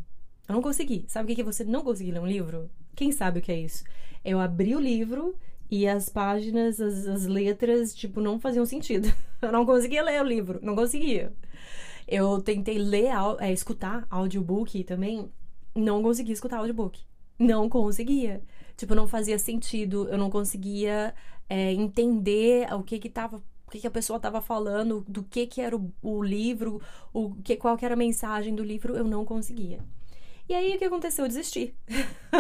Eu 0.48 0.54
não 0.54 0.62
consegui. 0.62 1.04
Sabe 1.08 1.32
o 1.32 1.36
que 1.36 1.40
é 1.40 1.44
você 1.44 1.64
não 1.64 1.82
conseguir 1.82 2.12
ler 2.12 2.20
um 2.20 2.26
livro? 2.26 2.70
Quem 2.94 3.12
sabe 3.12 3.40
o 3.40 3.42
que 3.42 3.52
é 3.52 3.58
isso? 3.58 3.84
Eu 4.24 4.40
abri 4.40 4.74
o 4.74 4.80
livro 4.80 5.34
e 5.70 5.86
as 5.86 6.08
páginas, 6.08 6.80
as, 6.80 7.06
as 7.06 7.26
letras, 7.26 7.94
tipo, 7.94 8.20
não 8.20 8.38
faziam 8.38 8.64
sentido. 8.64 9.12
Eu 9.42 9.52
não 9.52 9.66
conseguia 9.66 10.02
ler 10.02 10.20
o 10.22 10.26
livro, 10.26 10.58
não 10.62 10.74
conseguia. 10.74 11.32
Eu 12.08 12.40
tentei 12.40 12.78
ler, 12.78 13.10
é, 13.40 13.52
escutar 13.52 14.06
audiobook 14.08 14.84
também, 14.84 15.30
não 15.74 16.02
conseguia 16.02 16.32
escutar 16.32 16.58
audiobook. 16.58 17.00
Não 17.38 17.68
conseguia. 17.68 18.42
Tipo, 18.76 18.94
não 18.94 19.06
fazia 19.06 19.38
sentido, 19.38 20.08
eu 20.08 20.16
não 20.16 20.30
conseguia 20.30 21.14
é, 21.48 21.72
entender 21.72 22.72
o 22.72 22.82
que 22.82 22.98
que 22.98 23.08
tava 23.08 23.42
o 23.66 23.70
que, 23.70 23.80
que, 23.80 23.86
a 23.86 23.90
pessoa 23.90 24.16
estava 24.16 24.40
falando, 24.40 25.04
do 25.08 25.24
que 25.24 25.44
que 25.44 25.60
era 25.60 25.76
o, 25.76 25.92
o, 26.00 26.22
livro, 26.22 26.80
o 27.12 27.34
que 27.42 27.56
qual 27.56 27.76
que 27.76 27.84
era 27.84 27.94
a 27.94 27.96
mensagem 27.96 28.54
do 28.54 28.62
livro, 28.62 28.96
eu 28.96 29.04
não 29.04 29.24
conseguia. 29.24 29.80
E 30.48 30.54
aí 30.54 30.76
o 30.76 30.78
que 30.78 30.84
aconteceu? 30.84 31.24
Eu 31.24 31.28
desisti. 31.28 31.74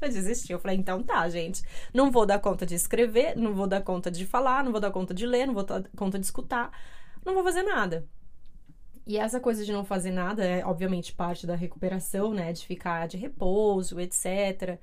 eu 0.00 0.08
desisti. 0.08 0.52
Eu 0.52 0.58
falei, 0.58 0.76
então 0.76 1.02
tá, 1.02 1.26
gente. 1.30 1.62
Não 1.94 2.10
vou 2.10 2.26
dar 2.26 2.38
conta 2.38 2.66
de 2.66 2.74
escrever, 2.74 3.34
não 3.36 3.54
vou 3.54 3.66
dar 3.66 3.80
conta 3.80 4.10
de 4.10 4.26
falar, 4.26 4.62
não 4.62 4.70
vou 4.70 4.80
dar 4.80 4.90
conta 4.90 5.14
de 5.14 5.24
ler, 5.26 5.46
não 5.46 5.54
vou 5.54 5.64
dar 5.64 5.82
conta 5.96 6.18
de 6.18 6.26
escutar, 6.26 6.70
não 7.24 7.32
vou 7.32 7.42
fazer 7.42 7.62
nada. 7.62 8.06
E 9.06 9.16
essa 9.16 9.40
coisa 9.40 9.64
de 9.64 9.72
não 9.72 9.84
fazer 9.84 10.10
nada 10.10 10.44
é, 10.44 10.64
obviamente, 10.64 11.14
parte 11.14 11.46
da 11.46 11.54
recuperação, 11.54 12.34
né? 12.34 12.52
De 12.52 12.66
ficar 12.66 13.08
de 13.08 13.16
repouso, 13.16 13.98
etc. 13.98 14.78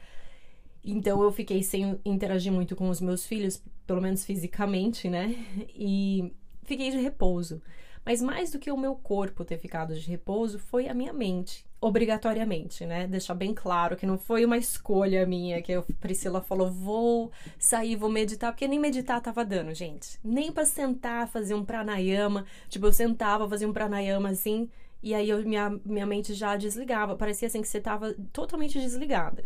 Então 0.84 1.22
eu 1.22 1.32
fiquei 1.32 1.62
sem 1.64 2.00
interagir 2.06 2.52
muito 2.52 2.76
com 2.76 2.90
os 2.90 3.02
meus 3.02 3.26
filhos, 3.26 3.62
pelo 3.86 4.02
menos 4.02 4.26
fisicamente, 4.26 5.10
né? 5.10 5.36
E 5.76 6.34
fiquei 6.64 6.92
de 6.92 6.98
repouso. 6.98 7.62
Mas 8.08 8.22
mais 8.22 8.52
do 8.52 8.60
que 8.60 8.72
o 8.72 8.78
meu 8.78 8.96
corpo 8.96 9.44
ter 9.44 9.58
ficado 9.58 9.94
de 9.94 10.10
repouso, 10.10 10.58
foi 10.58 10.88
a 10.88 10.94
minha 10.94 11.12
mente, 11.12 11.66
obrigatoriamente, 11.82 12.86
né? 12.86 13.06
Deixar 13.06 13.34
bem 13.34 13.54
claro 13.54 13.98
que 13.98 14.06
não 14.06 14.18
foi 14.18 14.46
uma 14.46 14.58
escolha 14.58 15.26
minha, 15.26 15.62
que 15.62 15.74
a 15.74 15.84
Priscila 16.00 16.42
falou, 16.42 16.72
vou 16.72 17.32
sair, 17.60 17.98
vou 17.98 18.10
meditar, 18.10 18.54
porque 18.54 18.66
nem 18.66 18.80
meditar 18.80 19.20
tava 19.20 19.44
dando, 19.44 19.74
gente. 19.74 20.18
Nem 20.24 20.54
para 20.54 20.64
sentar, 20.64 21.28
fazer 21.28 21.54
um 21.54 21.66
pranayama. 21.66 22.46
Tipo, 22.70 22.86
eu 22.86 22.94
sentava, 22.94 23.48
fazia 23.50 23.68
um 23.68 23.74
pranayama 23.74 24.30
assim, 24.30 24.70
e 25.04 25.14
aí 25.14 25.30
eu, 25.30 25.44
minha, 25.44 25.70
minha 25.86 26.06
mente 26.06 26.34
já 26.34 26.56
desligava. 26.56 27.18
Parecia 27.18 27.48
assim 27.48 27.62
que 27.62 27.68
você 27.68 27.82
tava 27.82 28.14
totalmente 28.32 28.80
desligada. 28.80 29.44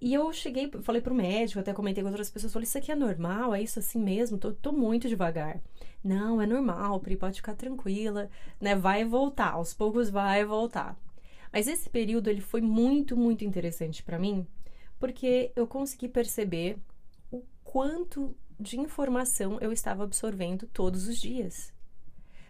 E 0.00 0.14
eu 0.14 0.32
cheguei, 0.32 0.70
falei 0.82 1.02
pro 1.02 1.14
médico, 1.14 1.58
até 1.58 1.72
comentei 1.72 2.02
com 2.04 2.08
outras 2.08 2.30
pessoas, 2.30 2.52
falei, 2.52 2.64
isso 2.64 2.78
aqui 2.78 2.92
é 2.92 2.94
normal? 2.94 3.52
É 3.54 3.60
isso 3.60 3.80
assim 3.80 4.00
mesmo? 4.00 4.38
Tô, 4.38 4.52
tô 4.52 4.70
muito 4.70 5.08
devagar. 5.08 5.60
Não, 6.04 6.40
é 6.40 6.46
normal, 6.46 7.00
Pri, 7.00 7.16
pode 7.16 7.36
ficar 7.36 7.54
tranquila, 7.54 8.30
né? 8.60 8.76
Vai 8.76 9.04
voltar, 9.04 9.52
aos 9.52 9.74
poucos 9.74 10.08
vai 10.08 10.44
voltar. 10.44 10.96
Mas 11.52 11.66
esse 11.66 11.90
período, 11.90 12.30
ele 12.30 12.40
foi 12.40 12.60
muito, 12.60 13.16
muito 13.16 13.44
interessante 13.44 14.02
para 14.02 14.18
mim, 14.18 14.46
porque 15.00 15.50
eu 15.56 15.66
consegui 15.66 16.08
perceber 16.08 16.78
o 17.30 17.42
quanto 17.64 18.36
de 18.58 18.78
informação 18.78 19.58
eu 19.60 19.72
estava 19.72 20.04
absorvendo 20.04 20.68
todos 20.68 21.08
os 21.08 21.18
dias. 21.18 21.72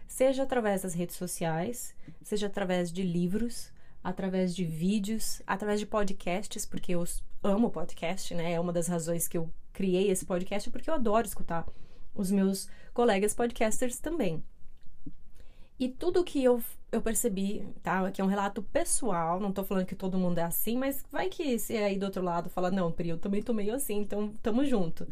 Seja 0.07 0.43
através 0.43 0.83
das 0.83 0.93
redes 0.93 1.15
sociais, 1.15 1.95
seja 2.21 2.47
através 2.47 2.91
de 2.91 3.03
livros, 3.03 3.71
através 4.03 4.55
de 4.55 4.65
vídeos, 4.65 5.41
através 5.45 5.79
de 5.79 5.85
podcasts, 5.85 6.65
porque 6.65 6.93
eu 6.93 7.03
amo 7.43 7.69
podcast, 7.69 8.33
né? 8.33 8.53
É 8.53 8.59
uma 8.59 8.73
das 8.73 8.87
razões 8.87 9.27
que 9.27 9.37
eu 9.37 9.51
criei 9.73 10.09
esse 10.09 10.25
podcast, 10.25 10.69
porque 10.69 10.89
eu 10.89 10.93
adoro 10.93 11.25
escutar 11.25 11.65
os 12.13 12.31
meus 12.31 12.67
colegas 12.93 13.33
podcasters 13.33 13.99
também. 13.99 14.43
E 15.79 15.87
tudo 15.87 16.23
que 16.23 16.43
eu 16.43 16.61
eu 16.91 17.01
percebi, 17.01 17.67
tá? 17.83 18.07
Aqui 18.07 18.19
é 18.19 18.23
um 18.23 18.27
relato 18.27 18.63
pessoal, 18.63 19.39
não 19.39 19.51
tô 19.51 19.63
falando 19.63 19.85
que 19.85 19.95
todo 19.95 20.17
mundo 20.17 20.39
é 20.39 20.43
assim, 20.43 20.77
mas 20.77 21.05
vai 21.11 21.29
que 21.29 21.59
se 21.59 21.77
aí 21.77 21.97
do 21.97 22.05
outro 22.05 22.23
lado 22.23 22.49
fala, 22.49 22.71
não, 22.71 22.91
Pri, 22.91 23.09
eu 23.09 23.17
também 23.19 23.43
tô 23.43 23.53
meio 23.53 23.75
assim, 23.75 23.97
então 23.97 24.33
tamo 24.41 24.65
junto. 24.65 25.07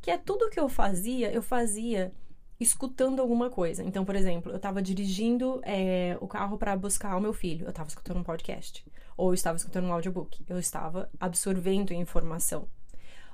Que 0.00 0.10
é 0.10 0.18
tudo 0.18 0.50
que 0.50 0.60
eu 0.60 0.68
fazia, 0.68 1.32
eu 1.32 1.42
fazia 1.42 2.12
escutando 2.62 3.20
alguma 3.20 3.50
coisa. 3.50 3.82
Então, 3.82 4.04
por 4.04 4.16
exemplo, 4.16 4.52
eu 4.52 4.56
estava 4.56 4.80
dirigindo 4.80 5.60
é, 5.64 6.16
o 6.20 6.28
carro 6.28 6.56
para 6.56 6.76
buscar 6.76 7.16
o 7.16 7.20
meu 7.20 7.32
filho, 7.32 7.66
eu 7.66 7.70
estava 7.70 7.88
escutando 7.88 8.18
um 8.18 8.22
podcast, 8.22 8.84
ou 9.16 9.30
eu 9.30 9.34
estava 9.34 9.56
escutando 9.56 9.86
um 9.86 9.92
audiobook, 9.92 10.44
eu 10.48 10.58
estava 10.58 11.10
absorvendo 11.20 11.92
informação. 11.92 12.68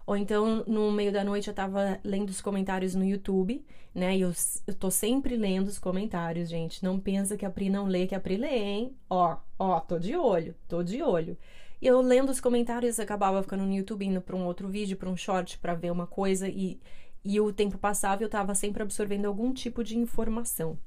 Ou 0.06 0.16
então, 0.16 0.64
no 0.66 0.90
meio 0.90 1.12
da 1.12 1.22
noite, 1.22 1.48
eu 1.48 1.52
estava 1.52 2.00
lendo 2.02 2.30
os 2.30 2.40
comentários 2.40 2.94
no 2.94 3.04
YouTube, 3.04 3.62
né? 3.94 4.16
E 4.16 4.22
eu, 4.22 4.32
eu 4.66 4.72
tô 4.72 4.90
sempre 4.90 5.36
lendo 5.36 5.68
os 5.68 5.78
comentários, 5.78 6.48
gente. 6.48 6.82
Não 6.82 6.98
pensa 6.98 7.36
que 7.36 7.44
a 7.44 7.50
Pri 7.50 7.68
não 7.68 7.84
lê, 7.84 8.06
que 8.06 8.14
a 8.14 8.20
Pri 8.20 8.38
lê, 8.38 8.56
hein? 8.56 8.96
Ó, 9.10 9.36
ó, 9.58 9.80
tô 9.80 9.98
de 9.98 10.16
olho, 10.16 10.54
tô 10.66 10.82
de 10.82 11.02
olho. 11.02 11.36
E 11.80 11.86
eu 11.86 12.00
lendo 12.00 12.30
os 12.30 12.40
comentários, 12.40 12.98
acabava 12.98 13.42
ficando 13.42 13.64
no 13.64 13.74
YouTube, 13.74 14.06
indo 14.06 14.22
para 14.22 14.34
um 14.34 14.46
outro 14.46 14.66
vídeo, 14.66 14.96
para 14.96 15.10
um 15.10 15.16
short, 15.16 15.58
para 15.58 15.74
ver 15.74 15.92
uma 15.92 16.06
coisa 16.06 16.48
e 16.48 16.80
e 17.24 17.40
o 17.40 17.52
tempo 17.52 17.78
passava 17.78 18.22
e 18.22 18.24
eu 18.24 18.28
estava 18.28 18.54
sempre 18.54 18.82
absorvendo 18.82 19.26
algum 19.26 19.52
tipo 19.52 19.82
de 19.82 19.98
informação, 19.98 20.78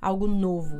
algo 0.00 0.26
novo. 0.26 0.76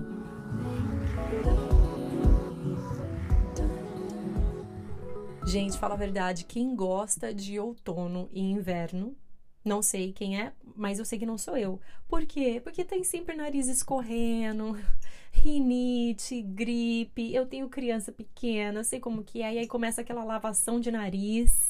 Gente, 5.46 5.78
fala 5.78 5.94
a 5.94 5.96
verdade, 5.96 6.44
quem 6.44 6.76
gosta 6.76 7.32
de 7.32 7.58
outono 7.58 8.28
e 8.30 8.40
inverno, 8.40 9.16
não 9.64 9.80
sei 9.80 10.12
quem 10.12 10.40
é, 10.40 10.52
mas 10.76 10.98
eu 10.98 11.04
sei 11.04 11.18
que 11.18 11.24
não 11.26 11.38
sou 11.38 11.56
eu. 11.56 11.80
Por 12.06 12.26
quê? 12.26 12.60
Porque 12.62 12.84
tem 12.84 13.02
sempre 13.02 13.34
nariz 13.34 13.66
escorrendo, 13.66 14.78
rinite, 15.32 16.42
gripe. 16.42 17.34
Eu 17.34 17.46
tenho 17.46 17.68
criança 17.68 18.12
pequena, 18.12 18.84
sei 18.84 19.00
como 19.00 19.24
que 19.24 19.42
é, 19.42 19.54
e 19.54 19.58
aí 19.58 19.66
começa 19.66 20.00
aquela 20.00 20.22
lavação 20.22 20.78
de 20.78 20.90
nariz. 20.90 21.67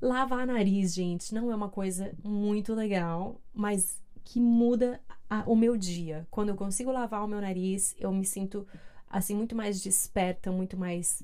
Lavar 0.00 0.46
nariz, 0.46 0.94
gente, 0.94 1.34
não 1.34 1.50
é 1.50 1.54
uma 1.54 1.68
coisa 1.68 2.12
muito 2.22 2.74
legal, 2.74 3.40
mas 3.52 4.00
que 4.24 4.40
muda 4.40 5.00
a, 5.28 5.42
o 5.46 5.56
meu 5.56 5.76
dia. 5.76 6.26
Quando 6.30 6.50
eu 6.50 6.56
consigo 6.56 6.92
lavar 6.92 7.24
o 7.24 7.28
meu 7.28 7.40
nariz, 7.40 7.94
eu 7.98 8.12
me 8.12 8.24
sinto 8.24 8.66
assim 9.08 9.34
muito 9.34 9.56
mais 9.56 9.80
desperta, 9.80 10.52
muito 10.52 10.76
mais 10.76 11.22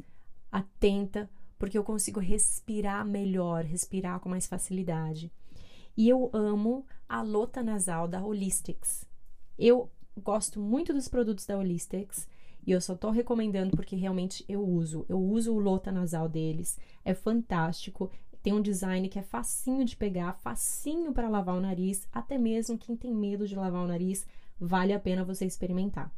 atenta, 0.51 1.29
porque 1.59 1.79
eu 1.79 1.85
consigo 1.85 2.21
respirar 2.21 3.07
melhor, 3.07 3.65
respirar 3.65 4.21
com 4.21 4.29
mais 4.29 4.47
facilidade. 4.47 5.31
E 5.97 6.09
eu 6.09 6.31
amo 6.33 6.85
a 7.09 7.23
lota 7.23 7.63
nasal 7.63 8.09
da 8.09 8.23
Holistics. 8.23 9.07
Eu 9.59 9.91
gosto 10.17 10.61
muito 10.61 10.93
dos 10.93 11.09
produtos 11.09 11.47
da 11.47 11.57
Holistics 11.57 12.27
e 12.67 12.73
eu 12.73 12.81
só 12.81 12.95
tô 12.95 13.11
recomendando 13.11 13.77
porque 13.77 13.95
realmente 13.95 14.45
eu 14.49 14.67
uso. 14.67 15.05
Eu 15.09 15.21
uso 15.21 15.53
o 15.55 15.59
lota 15.59 15.93
nasal 15.93 16.29
deles, 16.29 16.79
é 17.05 17.15
fantástico. 17.15 18.11
Tem 18.45 18.53
um 18.53 18.61
design 18.61 19.09
que 19.09 19.19
é 19.19 19.23
facinho 19.23 19.87
de 19.87 19.97
pegar, 19.97 20.35
facinho 20.35 21.15
para 21.15 21.31
lavar 21.31 21.57
o 21.57 21.61
nariz, 21.63 22.07
até 22.13 22.37
mesmo 22.37 22.77
quem 22.77 22.95
tem 22.95 23.11
medo 23.11 23.49
de 23.49 23.57
lavar 23.57 23.83
o 23.83 23.89
nariz, 23.89 24.27
vale 24.61 24.93
a 24.93 25.01
pena 25.01 25.25
você 25.25 25.47
experimentar. 25.47 26.13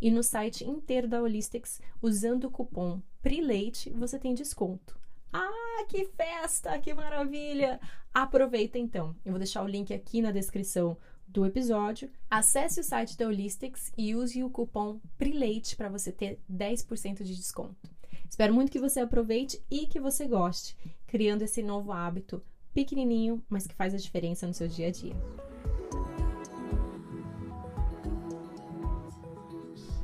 E 0.00 0.10
no 0.10 0.22
site 0.22 0.64
inteiro 0.64 1.06
da 1.06 1.20
Holistics, 1.20 1.78
usando 2.00 2.44
o 2.44 2.50
cupom 2.50 3.02
PRILEITE, 3.20 3.90
você 3.90 4.18
tem 4.18 4.32
desconto. 4.32 4.98
Ah, 5.30 5.84
que 5.86 6.06
festa, 6.06 6.78
que 6.78 6.94
maravilha! 6.94 7.78
Aproveita 8.14 8.78
então. 8.78 9.14
Eu 9.22 9.32
vou 9.32 9.38
deixar 9.38 9.62
o 9.62 9.68
link 9.68 9.92
aqui 9.92 10.22
na 10.22 10.32
descrição 10.32 10.96
do 11.26 11.44
episódio. 11.44 12.10
Acesse 12.30 12.80
o 12.80 12.82
site 12.82 13.14
da 13.14 13.26
Holistics 13.26 13.92
e 13.94 14.16
use 14.16 14.42
o 14.42 14.48
cupom 14.48 14.98
PRILEITE 15.18 15.76
para 15.76 15.90
você 15.90 16.10
ter 16.10 16.40
10% 16.50 17.22
de 17.22 17.36
desconto. 17.36 17.90
Espero 18.26 18.54
muito 18.54 18.72
que 18.72 18.80
você 18.80 19.00
aproveite 19.00 19.62
e 19.70 19.86
que 19.86 20.00
você 20.00 20.26
goste, 20.26 20.74
criando 21.08 21.42
esse 21.42 21.62
novo 21.62 21.90
hábito 21.90 22.40
pequenininho, 22.72 23.42
mas 23.48 23.66
que 23.66 23.74
faz 23.74 23.92
a 23.92 23.98
diferença 23.98 24.46
no 24.46 24.54
seu 24.54 24.68
dia 24.68 24.86
a 24.86 24.90
dia. 24.92 25.16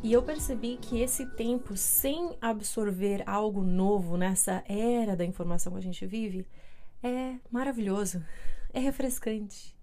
E 0.03 0.13
eu 0.13 0.23
percebi 0.23 0.77
que 0.77 1.01
esse 1.01 1.25
tempo 1.35 1.77
sem 1.77 2.37
absorver 2.41 3.23
algo 3.27 3.63
novo 3.63 4.19
nessa 4.19 4.63
era 4.69 5.17
da 5.17 5.25
informação 5.25 5.73
que 5.73 5.79
a 5.79 5.83
gente 5.83 6.05
vive 6.05 6.47
é 7.03 7.37
maravilhoso, 7.51 8.23
é 8.73 8.81
refrescante, 8.81 9.75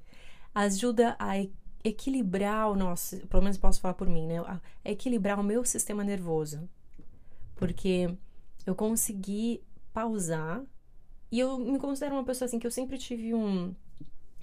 ajuda 0.53 1.15
a 1.17 1.37
equilibrar 1.83 2.69
o 2.69 2.75
nosso, 2.75 3.25
pelo 3.27 3.41
menos 3.41 3.57
posso 3.57 3.81
falar 3.81 3.95
por 3.95 4.07
mim, 4.07 4.27
né? 4.27 4.39
A 4.41 4.59
equilibrar 4.85 5.39
o 5.39 5.43
meu 5.43 5.65
sistema 5.65 6.03
nervoso. 6.03 6.69
Porque 7.55 8.15
eu 8.65 8.75
consegui 8.75 9.63
pausar 9.91 10.63
e 11.31 11.39
eu 11.39 11.57
me 11.57 11.79
considero 11.79 12.15
uma 12.15 12.23
pessoa 12.23 12.45
assim 12.45 12.59
que 12.59 12.67
eu 12.67 12.71
sempre 12.71 12.97
tive 12.97 13.33
um, 13.33 13.73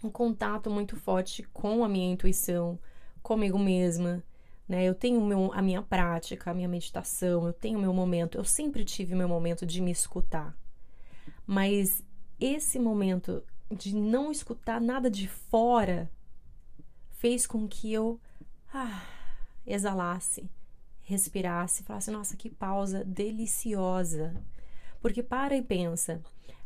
um 0.02 0.10
contato 0.10 0.70
muito 0.70 0.96
forte 0.96 1.42
com 1.52 1.84
a 1.84 1.88
minha 1.88 2.10
intuição, 2.10 2.78
comigo 3.22 3.58
mesma, 3.58 4.22
né? 4.68 4.84
Eu 4.84 4.94
tenho 4.94 5.20
meu, 5.20 5.52
a 5.52 5.60
minha 5.60 5.82
prática, 5.82 6.50
a 6.50 6.54
minha 6.54 6.68
meditação, 6.68 7.46
eu 7.46 7.52
tenho 7.52 7.78
meu 7.78 7.92
momento, 7.92 8.38
eu 8.38 8.44
sempre 8.44 8.84
tive 8.84 9.14
meu 9.14 9.28
momento 9.28 9.66
de 9.66 9.80
me 9.80 9.90
escutar. 9.90 10.56
Mas 11.46 12.02
esse 12.40 12.78
momento 12.78 13.42
de 13.70 13.94
não 13.94 14.30
escutar 14.32 14.80
nada 14.80 15.10
de 15.10 15.28
fora 15.28 16.10
fez 17.10 17.46
com 17.46 17.68
que 17.68 17.92
eu 17.92 18.20
ah, 18.72 19.02
exalasse 19.66 20.48
respirasse, 21.08 21.82
falasse: 21.84 22.10
nossa, 22.10 22.36
que 22.36 22.50
pausa 22.50 23.02
deliciosa. 23.02 24.36
Porque 25.00 25.22
para 25.22 25.56
e 25.56 25.62
pensa, 25.62 26.20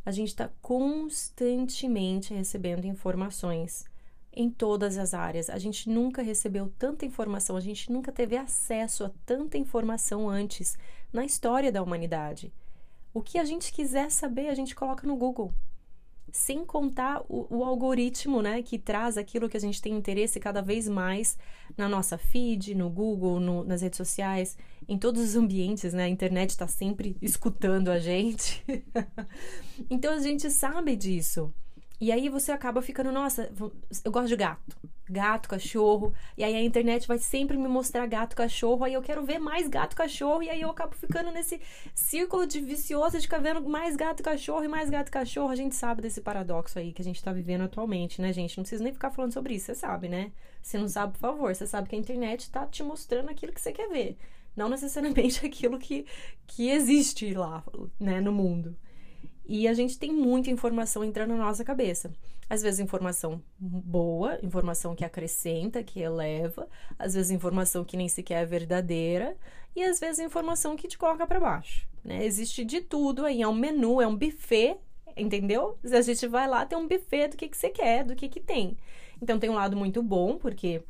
a 0.04 0.10
gente 0.10 0.28
está 0.28 0.50
constantemente 0.60 2.34
recebendo 2.34 2.86
informações 2.86 3.84
em 4.32 4.50
todas 4.50 4.98
as 4.98 5.14
áreas. 5.14 5.50
A 5.50 5.58
gente 5.58 5.88
nunca 5.88 6.22
recebeu 6.22 6.72
tanta 6.78 7.04
informação, 7.04 7.56
a 7.56 7.60
gente 7.60 7.92
nunca 7.92 8.10
teve 8.10 8.36
acesso 8.36 9.04
a 9.04 9.10
tanta 9.24 9.58
informação 9.58 10.28
antes 10.28 10.76
na 11.12 11.24
história 11.24 11.70
da 11.70 11.82
humanidade. 11.82 12.52
O 13.14 13.22
que 13.22 13.38
a 13.38 13.44
gente 13.44 13.72
quiser 13.72 14.10
saber, 14.10 14.48
a 14.48 14.54
gente 14.54 14.74
coloca 14.74 15.06
no 15.06 15.16
Google 15.16 15.52
sem 16.32 16.64
contar 16.64 17.22
o, 17.28 17.46
o, 17.58 17.62
algoritmo, 17.62 18.40
né, 18.40 18.62
que 18.62 18.78
traz 18.78 19.18
aquilo 19.18 19.50
que 19.50 19.56
a 19.56 19.60
gente 19.60 19.82
tem 19.82 19.94
interesse 19.94 20.40
cada 20.40 20.62
vez 20.62 20.88
mais 20.88 21.36
na 21.76 21.86
nossa 21.88 22.16
feed, 22.16 22.74
no 22.74 22.88
Google, 22.88 23.38
no, 23.38 23.62
nas 23.62 23.82
redes 23.82 23.98
sociais, 23.98 24.56
em 24.88 24.98
todos 24.98 25.22
os 25.22 25.36
ambientes, 25.36 25.92
né? 25.92 26.04
A 26.04 26.08
internet 26.08 26.50
está 26.50 26.66
sempre 26.66 27.16
escutando 27.20 27.88
a 27.90 27.98
gente. 27.98 28.64
então 29.90 30.14
a 30.14 30.18
gente 30.18 30.50
sabe 30.50 30.96
disso. 30.96 31.52
E 32.02 32.10
aí 32.10 32.28
você 32.28 32.50
acaba 32.50 32.82
ficando, 32.82 33.12
nossa, 33.12 33.48
eu 34.04 34.10
gosto 34.10 34.26
de 34.26 34.34
gato. 34.34 34.76
Gato, 35.08 35.48
cachorro. 35.48 36.12
E 36.36 36.42
aí 36.42 36.52
a 36.52 36.60
internet 36.60 37.06
vai 37.06 37.16
sempre 37.16 37.56
me 37.56 37.68
mostrar 37.68 38.04
gato, 38.06 38.34
cachorro. 38.34 38.82
Aí 38.82 38.94
eu 38.94 39.00
quero 39.00 39.24
ver 39.24 39.38
mais 39.38 39.68
gato, 39.68 39.94
cachorro. 39.94 40.42
E 40.42 40.50
aí 40.50 40.60
eu 40.60 40.68
acabo 40.68 40.96
ficando 40.96 41.30
nesse 41.30 41.60
círculo 41.94 42.44
de 42.44 42.60
vicioso 42.60 43.18
de 43.18 43.22
ficar 43.22 43.38
vendo 43.38 43.60
mais 43.68 43.94
gato, 43.94 44.20
cachorro 44.20 44.64
e 44.64 44.68
mais 44.68 44.90
gato, 44.90 45.12
cachorro. 45.12 45.50
A 45.50 45.54
gente 45.54 45.76
sabe 45.76 46.02
desse 46.02 46.20
paradoxo 46.20 46.76
aí 46.76 46.92
que 46.92 47.00
a 47.00 47.04
gente 47.04 47.22
tá 47.22 47.32
vivendo 47.32 47.62
atualmente, 47.62 48.20
né, 48.20 48.32
gente? 48.32 48.58
Não 48.58 48.64
precisa 48.64 48.82
nem 48.82 48.92
ficar 48.92 49.12
falando 49.12 49.32
sobre 49.32 49.54
isso, 49.54 49.66
você 49.66 49.76
sabe, 49.76 50.08
né? 50.08 50.32
Se 50.60 50.76
não 50.78 50.88
sabe, 50.88 51.12
por 51.12 51.20
favor, 51.20 51.54
você 51.54 51.68
sabe 51.68 51.88
que 51.88 51.94
a 51.94 51.98
internet 52.00 52.50
tá 52.50 52.66
te 52.66 52.82
mostrando 52.82 53.30
aquilo 53.30 53.52
que 53.52 53.60
você 53.60 53.70
quer 53.70 53.88
ver. 53.88 54.18
Não 54.56 54.68
necessariamente 54.68 55.46
aquilo 55.46 55.78
que, 55.78 56.04
que 56.48 56.68
existe 56.68 57.32
lá, 57.32 57.62
né, 58.00 58.20
no 58.20 58.32
mundo. 58.32 58.76
E 59.44 59.66
a 59.66 59.74
gente 59.74 59.98
tem 59.98 60.12
muita 60.12 60.50
informação 60.50 61.04
entrando 61.04 61.34
na 61.34 61.44
nossa 61.44 61.64
cabeça. 61.64 62.12
Às 62.48 62.62
vezes 62.62 62.80
informação 62.80 63.42
boa, 63.58 64.38
informação 64.42 64.94
que 64.94 65.04
acrescenta, 65.04 65.82
que 65.82 66.00
eleva, 66.00 66.68
às 66.98 67.14
vezes 67.14 67.30
informação 67.30 67.84
que 67.84 67.96
nem 67.96 68.08
sequer 68.08 68.42
é 68.42 68.46
verdadeira, 68.46 69.36
e 69.74 69.82
às 69.82 69.98
vezes 69.98 70.24
informação 70.24 70.76
que 70.76 70.86
te 70.86 70.98
coloca 70.98 71.26
para 71.26 71.40
baixo. 71.40 71.86
Né? 72.04 72.24
Existe 72.24 72.64
de 72.64 72.80
tudo 72.80 73.24
aí, 73.24 73.42
é 73.42 73.48
um 73.48 73.54
menu, 73.54 74.00
é 74.00 74.06
um 74.06 74.16
buffet, 74.16 74.76
entendeu? 75.16 75.78
A 75.84 76.00
gente 76.02 76.26
vai 76.26 76.46
lá, 76.46 76.66
tem 76.66 76.76
um 76.76 76.86
buffet 76.86 77.28
do 77.28 77.36
que, 77.36 77.48
que 77.48 77.56
você 77.56 77.70
quer, 77.70 78.04
do 78.04 78.14
que, 78.14 78.28
que 78.28 78.40
tem. 78.40 78.76
Então 79.20 79.38
tem 79.38 79.48
um 79.48 79.54
lado 79.54 79.76
muito 79.76 80.02
bom, 80.02 80.36
porque 80.36 80.82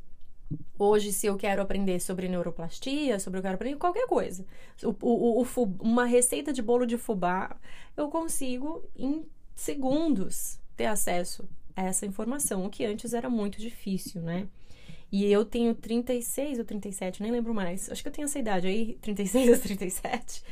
Hoje, 0.79 1.13
se 1.13 1.27
eu 1.27 1.37
quero 1.37 1.63
aprender 1.63 2.01
sobre 2.01 2.29
neuroplastia, 2.29 3.19
sobre 3.19 3.39
eu 3.39 3.43
quero 3.43 3.55
aprender 3.55 3.77
qualquer 3.77 4.07
coisa, 4.07 4.45
o, 4.83 4.95
o, 5.01 5.43
o, 5.43 5.65
uma 5.81 6.05
receita 6.05 6.53
de 6.53 6.63
bolo 6.63 6.87
de 6.87 6.99
fubá, 6.99 7.57
eu 7.97 8.09
consigo 8.09 8.85
em 8.97 9.25
segundos 9.55 10.59
ter 10.77 10.87
acesso 10.87 11.49
a 11.77 11.85
essa 11.85 12.07
informação, 12.07 12.65
o 12.65 12.71
que 12.71 12.85
antes 12.85 13.15
era 13.15 13.31
muito 13.31 13.59
difícil, 13.59 14.23
né? 14.23 14.49
E 15.11 15.31
eu 15.31 15.45
tenho 15.45 15.75
36 15.75 16.59
ou 16.59 16.65
37, 16.65 17.23
nem 17.23 17.31
lembro 17.31 17.53
mais. 17.53 17.91
Acho 17.91 18.03
que 18.03 18.09
eu 18.09 18.13
tenho 18.13 18.25
essa 18.25 18.39
idade 18.39 18.67
aí, 18.67 18.99
36 19.03 19.51
ou 19.53 19.59
37. 19.59 20.43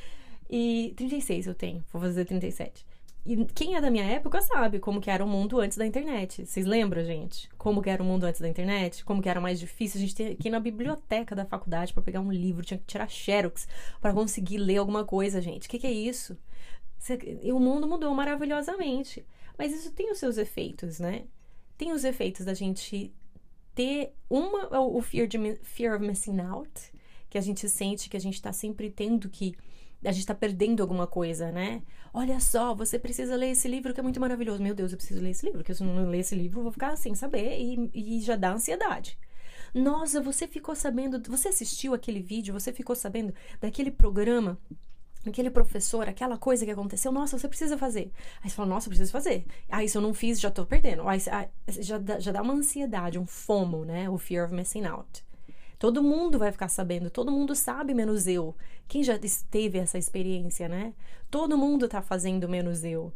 E 0.51 0.93
36 0.97 1.47
eu 1.47 1.55
tenho, 1.55 1.85
vou 1.93 2.03
fazer 2.03 2.25
37. 2.25 2.85
E 3.25 3.45
quem 3.47 3.77
é 3.77 3.81
da 3.81 3.91
minha 3.91 4.05
época 4.05 4.41
sabe 4.41 4.79
como 4.79 5.01
que 5.01 5.11
era 5.11 5.25
o 5.25 5.29
mundo 5.29 5.61
antes 5.61 5.77
da 5.77 5.87
internet. 5.87 6.47
Vocês 6.47 6.65
lembram, 6.65 7.05
gente? 7.05 7.49
Como 7.59 7.83
que 7.83 7.91
era 7.91 8.03
o 8.03 8.07
mundo 8.07 8.25
antes 8.25 8.41
da 8.41 8.49
internet? 8.49 9.05
Como 9.05 9.21
que 9.21 9.29
era 9.29 9.41
mais 9.41 9.61
difícil? 9.61 9.99
A 9.99 10.01
gente 10.01 10.15
tinha 10.15 10.35
que 10.35 10.49
ir 10.49 10.51
na 10.51 10.59
biblioteca 10.59 11.37
da 11.37 11.45
faculdade 11.45 11.93
para 11.93 12.03
pegar 12.03 12.21
um 12.21 12.33
livro, 12.33 12.65
tinha 12.65 12.79
que 12.79 12.87
tirar 12.87 13.09
xerox 13.09 13.69
para 14.01 14.15
conseguir 14.15 14.59
ler 14.59 14.79
alguma 14.79 15.05
coisa, 15.05 15.41
gente. 15.41 15.67
O 15.67 15.71
que, 15.71 15.79
que 15.79 15.87
é 15.87 15.93
isso? 15.93 16.37
E 17.43 17.53
o 17.53 17.61
mundo 17.61 17.87
mudou 17.87 18.15
maravilhosamente. 18.15 19.25
Mas 19.59 19.75
isso 19.75 19.93
tem 19.93 20.11
os 20.11 20.19
seus 20.19 20.39
efeitos, 20.39 20.99
né? 20.99 21.25
Tem 21.77 21.93
os 21.93 22.05
efeitos 22.05 22.47
da 22.47 22.55
gente 22.55 23.13
ter 23.75 24.15
uma, 24.29 24.81
o 24.81 25.01
fear, 25.03 25.27
de, 25.27 25.39
fear 25.63 25.95
of 25.95 26.07
missing 26.07 26.41
out, 26.41 26.71
que 27.29 27.37
a 27.37 27.41
gente 27.41 27.69
sente 27.69 28.09
que 28.09 28.17
a 28.17 28.21
gente 28.21 28.41
tá 28.41 28.53
sempre 28.53 28.91
tendo 28.91 29.29
que 29.29 29.55
a 30.05 30.13
gente 30.13 30.27
tá 30.27 30.35
perdendo 30.35 30.83
alguma 30.83 31.07
coisa, 31.07 31.51
né? 31.53 31.83
Olha 32.13 32.41
só, 32.41 32.75
você 32.75 32.99
precisa 32.99 33.37
ler 33.37 33.51
esse 33.51 33.69
livro 33.69 33.93
que 33.93 34.01
é 34.01 34.03
muito 34.03 34.21
maravilhoso. 34.21 34.63
Meu 34.63 34.75
Deus, 34.75 34.93
eu 34.93 34.99
preciso 34.99 35.21
ler 35.21 35.31
esse 35.31 35.45
livro, 35.45 35.61
porque 35.61 35.75
se 35.75 35.83
eu 35.83 35.87
não 35.87 36.09
ler 36.09 36.21
esse 36.21 36.35
livro, 36.35 36.61
eu 36.61 36.65
vou 36.65 36.73
ficar 36.73 36.97
sem 36.97 37.15
saber 37.15 37.59
e, 37.59 37.91
e 37.95 38.21
já 38.21 38.37
dá 38.37 38.53
ansiedade. 38.53 39.19
Nossa, 39.75 40.21
você 40.21 40.49
ficou 40.49 40.75
sabendo, 40.75 41.21
você 41.31 41.49
assistiu 41.49 41.95
aquele 41.95 42.21
vídeo, 42.21 42.53
você 42.53 42.73
ficou 42.73 42.97
sabendo 42.97 43.33
daquele 43.61 43.91
programa 43.91 44.59
aquele 45.27 45.51
professor, 45.51 46.09
aquela 46.09 46.39
coisa 46.39 46.65
que 46.65 46.71
aconteceu, 46.71 47.13
nossa, 47.13 47.39
você 47.39 47.47
precisa 47.47 47.77
fazer. 47.77 48.11
Aí 48.43 48.49
você 48.49 48.57
fala, 48.57 48.69
nossa, 48.69 48.87
eu 48.87 48.91
preciso 48.91 49.13
fazer. 49.13 49.45
Aí 49.69 49.89
se 49.89 49.97
eu 49.97 50.03
não 50.03 50.15
fiz, 50.15 50.41
já 50.41 50.51
tô 50.51 50.65
perdendo. 50.65 51.07
Aí 51.07 51.21
já 51.21 52.01
já 52.19 52.33
dá 52.33 52.43
uma 52.43 52.55
ansiedade, 52.55 53.19
um 53.19 53.27
FOMO, 53.27 53.85
né? 53.85 54.09
O 54.09 54.17
fear 54.17 54.47
of 54.47 54.55
missing 54.55 54.87
out. 54.87 55.23
Todo 55.81 56.03
mundo 56.03 56.39
vai 56.39 56.53
ficar 56.53 56.69
sabendo, 56.69 57.09
todo 57.09 57.33
mundo 57.33 57.55
sabe 57.55 57.95
menos 57.95 58.27
eu. 58.27 58.55
Quem 58.87 59.03
já 59.03 59.19
teve 59.51 59.79
essa 59.79 59.97
experiência, 59.97 60.69
né? 60.69 60.93
Todo 61.31 61.57
mundo 61.57 61.89
tá 61.89 62.03
fazendo 62.03 62.47
menos 62.47 62.85
eu. 62.85 63.11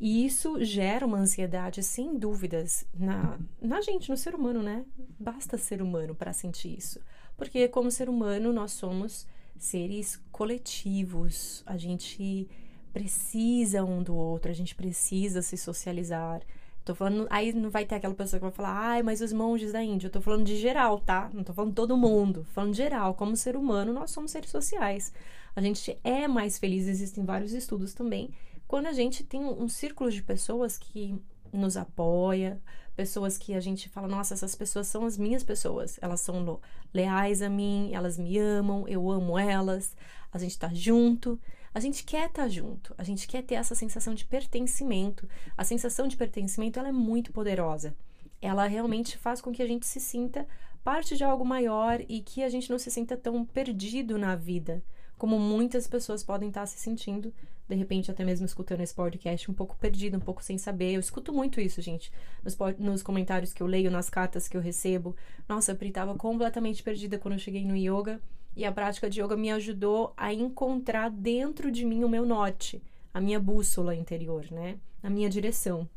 E 0.00 0.24
isso 0.24 0.64
gera 0.64 1.04
uma 1.04 1.18
ansiedade, 1.18 1.82
sem 1.82 2.16
dúvidas, 2.16 2.86
na, 2.94 3.38
na 3.60 3.82
gente, 3.82 4.08
no 4.08 4.16
ser 4.16 4.34
humano, 4.34 4.62
né? 4.62 4.86
Basta 5.18 5.58
ser 5.58 5.82
humano 5.82 6.14
para 6.14 6.32
sentir 6.32 6.74
isso. 6.74 6.98
Porque, 7.36 7.68
como 7.68 7.90
ser 7.90 8.08
humano, 8.08 8.50
nós 8.50 8.72
somos 8.72 9.26
seres 9.58 10.16
coletivos. 10.32 11.62
A 11.66 11.76
gente 11.76 12.48
precisa 12.94 13.84
um 13.84 14.02
do 14.02 14.14
outro, 14.14 14.50
a 14.50 14.54
gente 14.54 14.74
precisa 14.74 15.42
se 15.42 15.58
socializar. 15.58 16.40
Tô 16.84 16.94
falando, 16.94 17.26
aí 17.30 17.52
não 17.52 17.70
vai 17.70 17.84
ter 17.84 17.96
aquela 17.96 18.14
pessoa 18.14 18.38
que 18.38 18.44
vai 18.44 18.52
falar, 18.52 18.74
ai, 18.74 19.02
mas 19.02 19.20
os 19.20 19.32
monges 19.32 19.72
da 19.72 19.82
Índia. 19.82 20.06
Eu 20.06 20.10
tô 20.10 20.20
falando 20.20 20.44
de 20.44 20.56
geral, 20.56 20.98
tá? 20.98 21.30
Não 21.32 21.44
tô 21.44 21.52
falando 21.52 21.74
todo 21.74 21.96
mundo. 21.96 22.46
Falando 22.52 22.74
geral. 22.74 23.14
Como 23.14 23.36
ser 23.36 23.56
humano, 23.56 23.92
nós 23.92 24.10
somos 24.10 24.30
seres 24.30 24.50
sociais. 24.50 25.12
A 25.54 25.60
gente 25.60 25.98
é 26.04 26.28
mais 26.28 26.58
feliz, 26.58 26.86
existem 26.86 27.24
vários 27.24 27.52
estudos 27.52 27.92
também, 27.92 28.30
quando 28.68 28.86
a 28.86 28.92
gente 28.92 29.24
tem 29.24 29.40
um, 29.40 29.64
um 29.64 29.68
círculo 29.68 30.10
de 30.10 30.22
pessoas 30.22 30.78
que 30.78 31.20
nos 31.52 31.76
apoia, 31.76 32.60
pessoas 32.94 33.36
que 33.36 33.54
a 33.54 33.60
gente 33.60 33.88
fala, 33.88 34.06
nossa, 34.06 34.34
essas 34.34 34.54
pessoas 34.54 34.86
são 34.86 35.04
as 35.04 35.18
minhas 35.18 35.42
pessoas, 35.42 35.98
elas 36.00 36.20
são 36.20 36.60
leais 36.94 37.42
a 37.42 37.48
mim, 37.48 37.90
elas 37.92 38.16
me 38.16 38.38
amam, 38.38 38.86
eu 38.86 39.10
amo 39.10 39.36
elas, 39.36 39.96
a 40.32 40.38
gente 40.38 40.56
tá 40.56 40.68
junto. 40.72 41.40
A 41.72 41.78
gente 41.78 42.02
quer 42.02 42.26
estar 42.26 42.42
tá 42.42 42.48
junto, 42.48 42.92
a 42.98 43.04
gente 43.04 43.28
quer 43.28 43.42
ter 43.42 43.54
essa 43.54 43.76
sensação 43.76 44.12
de 44.12 44.24
pertencimento. 44.24 45.28
A 45.56 45.62
sensação 45.62 46.08
de 46.08 46.16
pertencimento 46.16 46.80
ela 46.80 46.88
é 46.88 46.92
muito 46.92 47.32
poderosa. 47.32 47.94
Ela 48.42 48.66
realmente 48.66 49.16
faz 49.16 49.40
com 49.40 49.52
que 49.52 49.62
a 49.62 49.66
gente 49.66 49.86
se 49.86 50.00
sinta 50.00 50.46
parte 50.82 51.16
de 51.16 51.22
algo 51.22 51.44
maior 51.44 52.00
e 52.08 52.22
que 52.22 52.42
a 52.42 52.48
gente 52.48 52.70
não 52.70 52.78
se 52.78 52.90
sinta 52.90 53.16
tão 53.16 53.44
perdido 53.44 54.18
na 54.18 54.34
vida, 54.34 54.82
como 55.16 55.38
muitas 55.38 55.86
pessoas 55.86 56.24
podem 56.24 56.48
estar 56.48 56.62
tá 56.62 56.66
se 56.66 56.78
sentindo, 56.78 57.32
de 57.68 57.76
repente 57.76 58.10
até 58.10 58.24
mesmo 58.24 58.46
escutando 58.46 58.80
esse 58.80 58.94
podcast, 58.94 59.48
um 59.48 59.54
pouco 59.54 59.76
perdido, 59.76 60.16
um 60.16 60.20
pouco 60.20 60.42
sem 60.42 60.58
saber. 60.58 60.94
Eu 60.94 61.00
escuto 61.00 61.32
muito 61.32 61.60
isso, 61.60 61.80
gente, 61.80 62.10
nos, 62.42 62.56
nos 62.78 63.02
comentários 63.02 63.52
que 63.52 63.62
eu 63.62 63.66
leio, 63.68 63.92
nas 63.92 64.10
cartas 64.10 64.48
que 64.48 64.56
eu 64.56 64.60
recebo. 64.60 65.14
Nossa, 65.48 65.70
a 65.70 65.74
Pri 65.76 65.90
estava 65.90 66.16
completamente 66.16 66.82
perdida 66.82 67.18
quando 67.18 67.34
eu 67.34 67.38
cheguei 67.38 67.64
no 67.64 67.76
yoga 67.76 68.20
e 68.56 68.64
a 68.64 68.72
prática 68.72 69.08
de 69.08 69.22
yoga 69.22 69.36
me 69.36 69.50
ajudou 69.50 70.12
a 70.16 70.32
encontrar 70.32 71.10
dentro 71.10 71.70
de 71.70 71.84
mim 71.84 72.04
o 72.04 72.08
meu 72.08 72.26
norte, 72.26 72.82
a 73.12 73.20
minha 73.20 73.40
bússola 73.40 73.94
interior, 73.94 74.46
né? 74.50 74.78
A 75.02 75.08
minha 75.08 75.28
direção. 75.28 75.88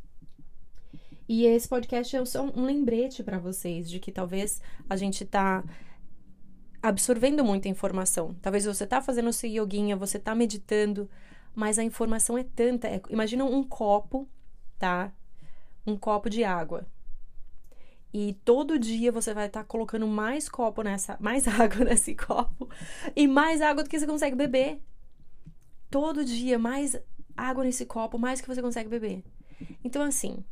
E 1.27 1.45
esse 1.45 1.67
podcast 1.67 2.15
é 2.15 2.25
só 2.25 2.43
um 2.43 2.65
lembrete 2.65 3.23
para 3.23 3.39
vocês 3.39 3.89
de 3.89 3.99
que 3.99 4.11
talvez 4.11 4.61
a 4.89 4.95
gente 4.95 5.25
tá 5.25 5.63
absorvendo 6.81 7.43
muita 7.43 7.69
informação. 7.69 8.35
Talvez 8.41 8.65
você 8.65 8.85
tá 8.85 9.01
fazendo 9.01 9.31
seu 9.31 9.49
yoguinha, 9.49 9.95
você 9.95 10.19
tá 10.19 10.35
meditando, 10.35 11.09
mas 11.55 11.79
a 11.79 11.83
informação 11.83 12.37
é 12.37 12.43
tanta. 12.43 12.87
É, 12.87 13.01
imagina 13.09 13.45
um 13.45 13.63
copo, 13.63 14.27
tá? 14.77 15.13
Um 15.87 15.97
copo 15.97 16.29
de 16.29 16.43
água. 16.43 16.85
E 18.13 18.33
todo 18.45 18.77
dia 18.77 19.11
você 19.11 19.33
vai 19.33 19.47
estar 19.47 19.61
tá 19.61 19.65
colocando 19.65 20.05
mais 20.05 20.47
copo 20.47 20.83
nessa, 20.83 21.17
mais 21.19 21.47
água 21.49 21.83
nesse 21.83 22.13
copo 22.13 22.69
e 23.15 23.27
mais 23.27 23.61
água 23.61 23.83
do 23.83 23.89
que 23.89 23.99
você 23.99 24.05
consegue 24.05 24.35
beber. 24.35 24.79
Todo 25.89 26.23
dia 26.23 26.59
mais 26.59 26.95
água 27.35 27.63
nesse 27.63 27.85
copo, 27.85 28.19
mais 28.19 28.39
que 28.39 28.47
você 28.47 28.61
consegue 28.61 28.89
beber. 28.89 29.23
Então 29.83 30.03
assim, 30.03 30.43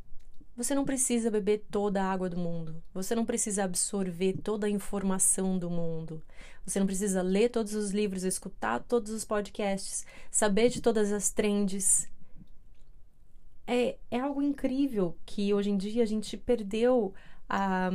você 0.58 0.76
não 0.76 0.84
precisa 0.84 1.32
beber 1.32 1.66
toda 1.72 2.04
a 2.04 2.12
água 2.12 2.30
do 2.30 2.38
mundo. 2.38 2.84
Você 2.94 3.16
não 3.16 3.26
precisa 3.26 3.64
absorver 3.64 4.34
toda 4.44 4.68
a 4.68 4.70
informação 4.70 5.58
do 5.58 5.70
mundo. 5.70 6.22
Você 6.66 6.80
não 6.80 6.86
precisa 6.86 7.22
ler 7.22 7.50
todos 7.50 7.74
os 7.74 7.92
livros, 7.92 8.24
escutar 8.24 8.80
todos 8.80 9.12
os 9.12 9.24
podcasts, 9.24 10.06
saber 10.30 10.70
de 10.70 10.82
todas 10.82 11.12
as 11.12 11.32
trends. 11.32 12.10
É, 13.66 13.98
é 14.10 14.20
algo 14.20 14.42
incrível 14.42 15.16
que 15.26 15.54
hoje 15.54 15.70
em 15.70 15.78
dia 15.78 16.04
a 16.04 16.08
gente 16.08 16.36
perdeu 16.36 17.14
a, 17.52 17.92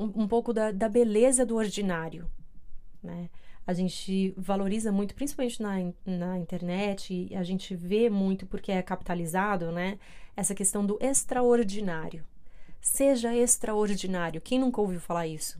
um, 0.00 0.22
um 0.22 0.28
pouco 0.28 0.52
da, 0.52 0.72
da 0.72 0.88
beleza 0.88 1.44
do 1.44 1.56
ordinário, 1.56 2.30
né? 3.02 3.28
a 3.66 3.72
gente 3.72 4.32
valoriza 4.36 4.92
muito, 4.92 5.14
principalmente 5.14 5.60
na, 5.60 5.74
na 6.04 6.38
internet, 6.38 7.28
a 7.34 7.42
gente 7.42 7.74
vê 7.74 8.08
muito 8.08 8.46
porque 8.46 8.70
é 8.70 8.80
capitalizado, 8.80 9.72
né? 9.72 9.98
Essa 10.36 10.54
questão 10.54 10.86
do 10.86 10.96
extraordinário. 11.00 12.24
Seja 12.80 13.34
extraordinário. 13.34 14.40
Quem 14.40 14.60
nunca 14.60 14.80
ouviu 14.80 15.00
falar 15.00 15.26
isso? 15.26 15.58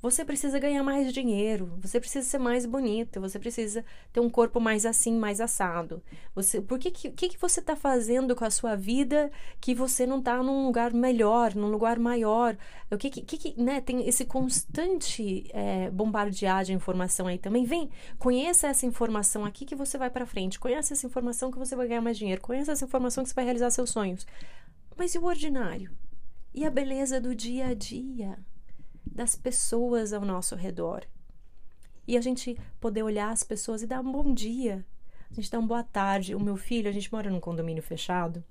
Você 0.00 0.22
precisa 0.22 0.58
ganhar 0.58 0.82
mais 0.82 1.12
dinheiro, 1.12 1.78
você 1.80 1.98
precisa 1.98 2.28
ser 2.28 2.38
mais 2.38 2.66
bonita, 2.66 3.18
você 3.18 3.38
precisa 3.38 3.82
ter 4.12 4.20
um 4.20 4.28
corpo 4.28 4.60
mais 4.60 4.84
assim, 4.84 5.16
mais 5.16 5.40
assado. 5.40 6.02
Você, 6.34 6.60
por 6.60 6.78
que 6.78 6.90
que, 6.90 7.10
que, 7.10 7.28
que 7.30 7.40
você 7.40 7.60
está 7.60 7.74
fazendo 7.74 8.36
com 8.36 8.44
a 8.44 8.50
sua 8.50 8.76
vida 8.76 9.30
que 9.60 9.74
você 9.74 10.06
não 10.06 10.18
está 10.18 10.42
num 10.42 10.66
lugar 10.66 10.92
melhor, 10.92 11.54
num 11.54 11.68
lugar 11.70 11.98
maior? 11.98 12.54
O 12.90 12.98
que 12.98 13.08
que, 13.08 13.22
que 13.38 13.60
né, 13.60 13.80
tem 13.80 14.06
esse 14.06 14.26
constante 14.26 15.46
é, 15.54 15.90
bombardear 15.90 16.64
de 16.64 16.74
informação 16.74 17.26
aí 17.26 17.38
também? 17.38 17.64
Vem, 17.64 17.90
conheça 18.18 18.68
essa 18.68 18.84
informação 18.84 19.44
aqui 19.44 19.64
que 19.64 19.74
você 19.74 19.96
vai 19.96 20.10
para 20.10 20.26
frente, 20.26 20.60
conheça 20.60 20.92
essa 20.92 21.06
informação 21.06 21.50
que 21.50 21.58
você 21.58 21.74
vai 21.74 21.88
ganhar 21.88 22.02
mais 22.02 22.18
dinheiro, 22.18 22.42
conheça 22.42 22.72
essa 22.72 22.84
informação 22.84 23.24
que 23.24 23.30
você 23.30 23.34
vai 23.34 23.44
realizar 23.44 23.70
seus 23.70 23.90
sonhos. 23.90 24.26
Mas 24.96 25.14
e 25.14 25.18
o 25.18 25.24
ordinário? 25.24 25.90
E 26.54 26.64
a 26.64 26.70
beleza 26.70 27.20
do 27.20 27.34
dia 27.34 27.68
a 27.68 27.74
dia? 27.74 28.38
Das 29.06 29.34
pessoas 29.34 30.12
ao 30.12 30.24
nosso 30.24 30.54
redor. 30.54 31.04
E 32.06 32.16
a 32.16 32.20
gente 32.20 32.56
poder 32.80 33.02
olhar 33.02 33.30
as 33.30 33.42
pessoas 33.42 33.82
e 33.82 33.86
dar 33.86 34.00
um 34.00 34.12
bom 34.12 34.32
dia. 34.34 34.84
A 35.30 35.34
gente 35.34 35.50
dá 35.50 35.58
uma 35.58 35.68
boa 35.68 35.82
tarde. 35.82 36.34
O 36.34 36.40
meu 36.40 36.56
filho, 36.56 36.88
a 36.88 36.92
gente 36.92 37.12
mora 37.12 37.30
num 37.30 37.40
condomínio 37.40 37.82
fechado. 37.82 38.44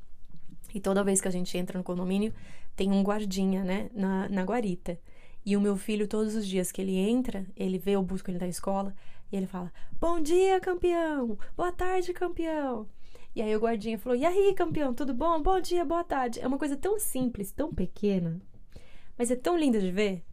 E 0.73 0.79
toda 0.79 1.03
vez 1.03 1.21
que 1.21 1.27
a 1.27 1.31
gente 1.31 1.57
entra 1.57 1.77
no 1.77 1.83
condomínio, 1.83 2.33
tem 2.75 2.91
um 2.91 3.03
guardinha, 3.03 3.63
né, 3.63 3.89
na, 3.93 4.27
na 4.27 4.43
guarita. 4.43 4.99
E 5.45 5.55
o 5.55 5.61
meu 5.61 5.77
filho, 5.77 6.07
todos 6.07 6.35
os 6.35 6.47
dias 6.47 6.71
que 6.71 6.81
ele 6.81 6.95
entra, 6.95 7.45
ele 7.55 7.77
vê 7.77 7.95
o 7.95 8.01
busco 8.01 8.31
ele 8.31 8.39
da 8.39 8.47
escola 8.47 8.95
e 9.31 9.35
ele 9.35 9.45
fala: 9.45 9.71
Bom 9.99 10.19
dia, 10.19 10.59
campeão! 10.59 11.37
Boa 11.55 11.71
tarde, 11.71 12.13
campeão! 12.13 12.87
E 13.35 13.41
aí 13.41 13.55
o 13.55 13.59
guardinha 13.59 13.99
falou: 13.99 14.17
E 14.17 14.25
aí, 14.25 14.53
campeão, 14.55 14.93
tudo 14.93 15.13
bom? 15.13 15.41
Bom 15.41 15.59
dia, 15.59 15.83
boa 15.83 16.03
tarde. 16.03 16.39
É 16.39 16.47
uma 16.47 16.57
coisa 16.57 16.77
tão 16.77 16.97
simples, 16.97 17.51
tão 17.51 17.73
pequena, 17.73 18.41
mas 19.17 19.31
é 19.31 19.35
tão 19.35 19.57
linda 19.57 19.79
de 19.79 19.91
ver. 19.91 20.23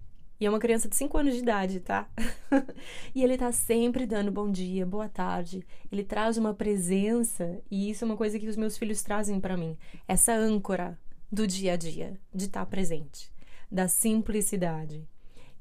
E 0.40 0.46
é 0.46 0.48
uma 0.48 0.58
criança 0.58 0.88
de 0.88 0.96
5 0.96 1.18
anos 1.18 1.34
de 1.34 1.40
idade, 1.40 1.80
tá? 1.80 2.08
e 3.14 3.22
ele 3.22 3.36
tá 3.36 3.52
sempre 3.52 4.06
dando 4.06 4.32
bom 4.32 4.50
dia, 4.50 4.86
boa 4.86 5.06
tarde. 5.06 5.62
Ele 5.92 6.02
traz 6.02 6.38
uma 6.38 6.54
presença 6.54 7.60
e 7.70 7.90
isso 7.90 8.04
é 8.04 8.06
uma 8.06 8.16
coisa 8.16 8.38
que 8.38 8.48
os 8.48 8.56
meus 8.56 8.78
filhos 8.78 9.02
trazem 9.02 9.38
para 9.38 9.54
mim. 9.54 9.76
Essa 10.08 10.32
âncora 10.32 10.98
do 11.30 11.46
dia 11.46 11.74
a 11.74 11.76
dia, 11.76 12.18
de 12.34 12.46
estar 12.46 12.60
tá 12.60 12.66
presente, 12.66 13.30
da 13.70 13.86
simplicidade. 13.86 15.06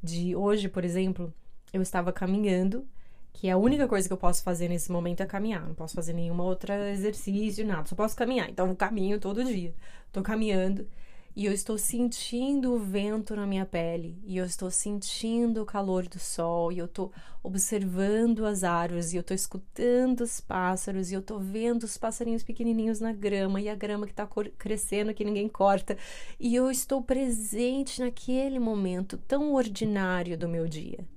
De 0.02 0.34
hoje, 0.34 0.70
por 0.70 0.86
exemplo, 0.86 1.34
eu 1.74 1.82
estava 1.82 2.14
caminhando, 2.14 2.88
que 3.34 3.50
é 3.50 3.52
a 3.52 3.58
única 3.58 3.86
coisa 3.86 4.08
que 4.08 4.14
eu 4.14 4.18
posso 4.18 4.42
fazer 4.44 4.70
nesse 4.70 4.94
momento 4.94 5.22
é 5.22 5.26
caminhar. 5.26 5.68
Não 5.68 5.76
posso 5.76 5.94
fazer 5.94 6.14
nenhuma 6.14 6.46
outra 6.46 6.90
exercício, 6.90 7.68
nada. 7.68 7.86
Só 7.86 7.98
posso 7.98 8.16
caminhar. 8.16 8.50
Então 8.50 8.66
eu 8.66 8.76
caminho 8.78 9.20
todo 9.20 9.44
dia. 9.44 9.76
Tô 10.10 10.22
caminhando 10.22 10.88
e 11.36 11.46
eu 11.46 11.54
estou 11.54 11.78
sentindo 11.78 12.74
o 12.74 12.80
vento 12.80 13.36
na 13.36 13.46
minha 13.46 13.66
pele, 13.66 14.22
e 14.26 14.38
eu 14.38 14.46
estou 14.46 14.70
sentindo 14.70 15.62
o 15.62 15.66
calor 15.66 16.08
do 16.08 16.20
sol, 16.20 16.72
e 16.72 16.80
eu 16.80 16.86
estou 16.86 17.12
observando 17.42 18.46
as 18.46 18.64
árvores, 18.64 19.14
e 19.14 19.18
eu 19.18 19.22
estou 19.22 19.36
escutando 19.36 20.22
os 20.22 20.42
pássaros, 20.42 21.12
e 21.12 21.14
eu 21.14 21.20
estou 21.20 21.40
vendo 21.40 21.84
os 21.84 21.98
passarinhos 21.98 22.44
pequenininhos 22.44 23.00
na 23.00 23.14
grama, 23.14 23.62
e 23.62 23.70
a 23.70 23.76
grama 23.76 24.06
que 24.06 24.12
está 24.12 24.28
crescendo 24.58 25.14
que 25.14 25.24
ninguém 25.24 25.48
corta, 25.48 25.98
e 26.40 26.56
eu 26.56 26.70
estou 26.70 27.02
presente 27.02 28.02
naquele 28.02 28.60
momento 28.60 29.18
tão 29.18 29.54
ordinário 29.54 30.38
do 30.38 30.50
meu 30.50 30.68
dia. 30.68 31.08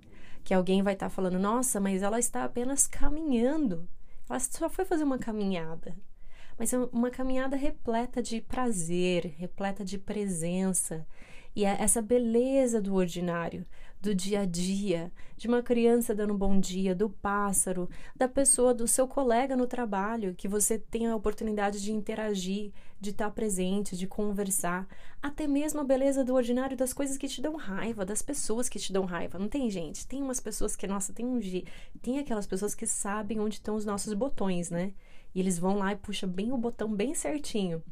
Que 0.44 0.54
alguém 0.54 0.82
vai 0.82 0.94
estar 0.94 1.06
tá 1.06 1.10
falando, 1.10 1.38
nossa, 1.38 1.80
mas 1.80 2.02
ela 2.02 2.18
está 2.18 2.44
apenas 2.44 2.86
caminhando, 2.86 3.88
ela 4.28 4.38
só 4.38 4.68
foi 4.68 4.84
fazer 4.84 5.04
uma 5.04 5.18
caminhada 5.18 5.96
mas 6.58 6.72
é 6.72 6.78
uma 6.92 7.10
caminhada 7.10 7.56
repleta 7.56 8.22
de 8.22 8.40
prazer, 8.40 9.34
repleta 9.38 9.84
de 9.84 9.98
presença 9.98 11.06
e 11.54 11.64
é 11.64 11.76
essa 11.78 12.00
beleza 12.00 12.80
do 12.80 12.94
ordinário, 12.94 13.66
do 14.00 14.14
dia 14.14 14.40
a 14.40 14.44
dia, 14.46 15.12
de 15.36 15.46
uma 15.46 15.62
criança 15.62 16.14
dando 16.14 16.34
bom 16.34 16.58
dia, 16.58 16.94
do 16.94 17.10
pássaro, 17.10 17.88
da 18.16 18.26
pessoa, 18.26 18.72
do 18.72 18.88
seu 18.88 19.06
colega 19.06 19.54
no 19.54 19.66
trabalho, 19.66 20.34
que 20.34 20.48
você 20.48 20.78
tem 20.78 21.06
a 21.06 21.14
oportunidade 21.14 21.80
de 21.82 21.92
interagir, 21.92 22.72
de 22.98 23.10
estar 23.10 23.30
presente, 23.30 23.96
de 23.96 24.06
conversar, 24.06 24.88
até 25.22 25.46
mesmo 25.46 25.80
a 25.80 25.84
beleza 25.84 26.24
do 26.24 26.34
ordinário 26.34 26.76
das 26.76 26.94
coisas 26.94 27.18
que 27.18 27.28
te 27.28 27.42
dão 27.42 27.54
raiva, 27.54 28.04
das 28.04 28.22
pessoas 28.22 28.68
que 28.68 28.78
te 28.78 28.92
dão 28.92 29.04
raiva. 29.04 29.38
Não 29.38 29.48
tem 29.48 29.70
gente, 29.70 30.06
tem 30.06 30.22
umas 30.22 30.40
pessoas 30.40 30.74
que, 30.74 30.86
nossa, 30.86 31.12
tem 31.12 31.26
um 31.26 31.38
tem 32.00 32.18
aquelas 32.18 32.46
pessoas 32.46 32.74
que 32.74 32.86
sabem 32.86 33.38
onde 33.40 33.56
estão 33.56 33.76
os 33.76 33.84
nossos 33.84 34.14
botões, 34.14 34.70
né? 34.70 34.94
E 35.34 35.40
eles 35.40 35.58
vão 35.58 35.76
lá 35.76 35.92
e 35.92 35.96
puxam 35.96 36.28
bem 36.28 36.52
o 36.52 36.58
botão 36.58 36.94
bem 36.94 37.14
certinho. 37.14 37.82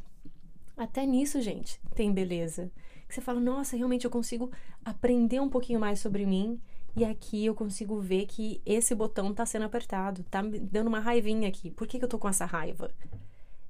Até 0.77 1.05
nisso, 1.05 1.41
gente, 1.41 1.81
tem 1.95 2.13
beleza. 2.13 2.71
Que 3.07 3.15
você 3.15 3.21
fala, 3.21 3.41
nossa, 3.41 3.77
realmente 3.77 4.05
eu 4.05 4.11
consigo 4.11 4.51
aprender 4.85 5.41
um 5.41 5.49
pouquinho 5.49 5.81
mais 5.81 6.01
sobre 6.01 6.25
mim. 6.25 6.61
E 6.97 7.05
aqui 7.05 7.45
eu 7.45 7.55
consigo 7.55 8.01
ver 8.01 8.27
que 8.27 8.61
esse 8.65 8.95
botão 8.95 9.33
tá 9.33 9.47
sendo 9.47 9.65
apertado, 9.65 10.25
tá 10.25 10.43
me 10.43 10.59
dando 10.59 10.89
uma 10.89 11.01
raivinha 11.01 11.49
aqui. 11.49 11.71
Por 11.71 11.87
que, 11.87 11.99
que 11.99 12.05
eu 12.05 12.09
tô 12.09 12.19
com 12.19 12.29
essa 12.29 12.45
raiva? 12.45 12.91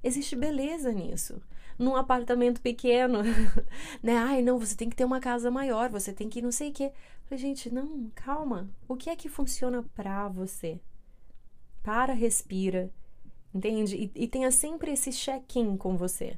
Existe 0.03 0.35
beleza 0.35 0.91
nisso. 0.91 1.41
Num 1.77 1.95
apartamento 1.95 2.61
pequeno, 2.61 3.19
né? 4.01 4.17
Ai, 4.17 4.41
não, 4.41 4.57
você 4.57 4.75
tem 4.75 4.89
que 4.89 4.95
ter 4.95 5.05
uma 5.05 5.19
casa 5.19 5.51
maior, 5.51 5.89
você 5.89 6.13
tem 6.13 6.29
que 6.29 6.41
não 6.41 6.51
sei 6.51 6.69
o 6.69 6.73
quê. 6.73 6.91
falei, 7.25 7.39
gente, 7.41 7.69
não, 7.73 8.09
calma. 8.15 8.69
O 8.87 8.95
que 8.95 9.09
é 9.09 9.15
que 9.15 9.29
funciona 9.29 9.83
pra 9.95 10.27
você? 10.27 10.79
Para, 11.83 12.13
respira 12.13 12.91
entende? 13.53 13.95
E, 13.95 14.23
e 14.23 14.27
tenha 14.27 14.51
sempre 14.51 14.91
esse 14.91 15.11
check-in 15.11 15.77
com 15.77 15.97
você. 15.97 16.37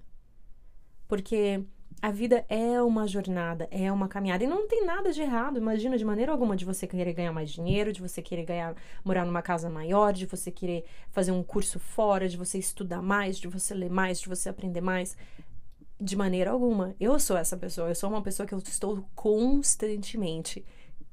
Porque 1.07 1.63
a 2.01 2.11
vida 2.11 2.45
é 2.49 2.81
uma 2.81 3.07
jornada, 3.07 3.67
é 3.71 3.91
uma 3.91 4.07
caminhada. 4.07 4.43
E 4.43 4.47
não 4.47 4.67
tem 4.67 4.85
nada 4.85 5.11
de 5.11 5.21
errado, 5.21 5.57
imagina, 5.57 5.97
de 5.97 6.03
maneira 6.03 6.31
alguma, 6.31 6.55
de 6.55 6.65
você 6.65 6.85
querer 6.85 7.13
ganhar 7.13 7.31
mais 7.31 7.49
dinheiro, 7.49 7.93
de 7.93 8.01
você 8.01 8.21
querer 8.21 8.43
ganhar, 8.43 8.75
morar 9.05 9.25
numa 9.25 9.41
casa 9.41 9.69
maior, 9.69 10.11
de 10.11 10.25
você 10.25 10.51
querer 10.51 10.83
fazer 11.11 11.31
um 11.31 11.41
curso 11.41 11.79
fora, 11.79 12.27
de 12.27 12.35
você 12.35 12.57
estudar 12.57 13.01
mais, 13.01 13.37
de 13.37 13.47
você 13.47 13.73
ler 13.73 13.89
mais, 13.89 14.19
de 14.19 14.27
você 14.27 14.49
aprender 14.49 14.81
mais. 14.81 15.15
De 15.99 16.17
maneira 16.17 16.51
alguma. 16.51 16.93
Eu 16.99 17.17
sou 17.19 17.37
essa 17.37 17.55
pessoa. 17.55 17.87
Eu 17.87 17.95
sou 17.95 18.09
uma 18.09 18.21
pessoa 18.21 18.45
que 18.45 18.53
eu 18.53 18.59
estou 18.59 19.05
constantemente 19.15 20.65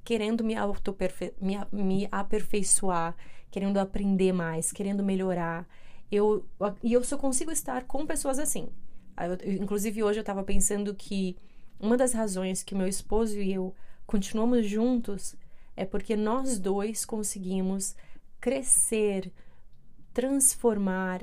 querendo 0.02 0.42
me, 0.42 0.56
me, 1.40 1.58
me 1.70 2.08
aperfeiçoar, 2.10 3.14
querendo 3.50 3.78
aprender 3.78 4.32
mais, 4.32 4.72
querendo 4.72 5.04
melhorar. 5.04 5.68
Eu, 6.10 6.44
e 6.82 6.92
eu 6.92 7.04
só 7.04 7.16
consigo 7.16 7.50
estar 7.52 7.84
com 7.84 8.06
pessoas 8.06 8.38
assim. 8.38 8.68
Eu, 9.16 9.52
inclusive, 9.62 10.02
hoje 10.02 10.18
eu 10.18 10.22
estava 10.22 10.42
pensando 10.42 10.94
que 10.94 11.36
uma 11.78 11.96
das 11.96 12.12
razões 12.12 12.62
que 12.62 12.74
meu 12.74 12.88
esposo 12.88 13.40
e 13.40 13.52
eu 13.52 13.74
continuamos 14.06 14.66
juntos 14.66 15.36
é 15.76 15.84
porque 15.84 16.16
nós 16.16 16.58
dois 16.58 17.04
conseguimos 17.04 17.94
crescer, 18.40 19.32
transformar, 20.12 21.22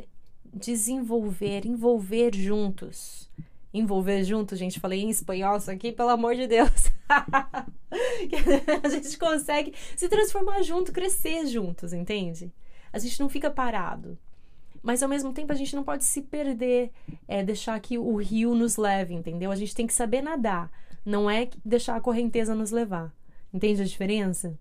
desenvolver, 0.54 1.66
envolver 1.66 2.34
juntos. 2.34 3.30
Envolver 3.74 4.24
juntos, 4.24 4.58
gente, 4.58 4.80
falei 4.80 5.02
em 5.02 5.10
espanhol 5.10 5.58
isso 5.58 5.70
aqui, 5.70 5.92
pelo 5.92 6.10
amor 6.10 6.36
de 6.36 6.48
Deus. 6.48 6.72
a 8.84 8.90
gente 8.90 9.18
consegue 9.18 9.74
se 9.96 10.08
transformar 10.08 10.64
junto, 10.64 10.92
crescer 10.92 11.46
juntos, 11.46 11.94
entende? 11.94 12.52
A 12.92 12.98
gente 12.98 13.20
não 13.20 13.30
fica 13.30 13.52
parado. 13.52 14.18
Mas 14.88 15.04
ao 15.04 15.10
mesmo 15.10 15.34
tempo 15.34 15.52
a 15.52 15.56
gente 15.56 15.76
não 15.76 15.84
pode 15.84 16.06
se 16.06 16.22
perder, 16.22 16.92
é, 17.28 17.44
deixar 17.44 17.78
que 17.82 17.98
o 17.98 18.16
rio 18.16 18.56
nos 18.56 18.78
leve, 18.78 19.14
entendeu? 19.14 19.52
A 19.52 19.56
gente 19.58 19.76
tem 19.76 19.86
que 19.86 19.94
saber 19.94 20.22
nadar, 20.22 20.72
não 21.06 21.30
é 21.30 21.50
deixar 21.66 21.98
a 21.98 22.00
correnteza 22.00 22.56
nos 22.56 22.72
levar. 22.72 23.14
Entende 23.54 23.82
a 23.82 23.86
diferença? 23.86 24.58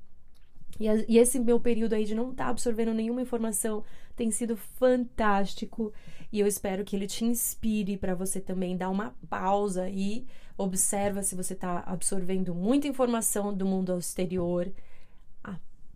E, 0.80 0.88
a, 0.88 0.96
e 1.06 1.16
esse 1.16 1.38
meu 1.38 1.60
período 1.60 1.92
aí 1.92 2.04
de 2.04 2.12
não 2.12 2.32
estar 2.32 2.46
tá 2.46 2.50
absorvendo 2.50 2.92
nenhuma 2.92 3.22
informação 3.22 3.84
tem 4.16 4.32
sido 4.32 4.56
fantástico 4.56 5.92
e 6.32 6.40
eu 6.40 6.46
espero 6.48 6.84
que 6.84 6.96
ele 6.96 7.06
te 7.06 7.24
inspire 7.24 7.96
para 7.96 8.16
você 8.16 8.40
também 8.40 8.76
dar 8.76 8.90
uma 8.90 9.14
pausa 9.30 9.88
e 9.88 10.26
observa 10.58 11.22
se 11.22 11.36
você 11.36 11.52
está 11.52 11.84
absorvendo 11.86 12.52
muita 12.52 12.88
informação 12.88 13.54
do 13.54 13.64
mundo 13.64 13.96
exterior 13.96 14.72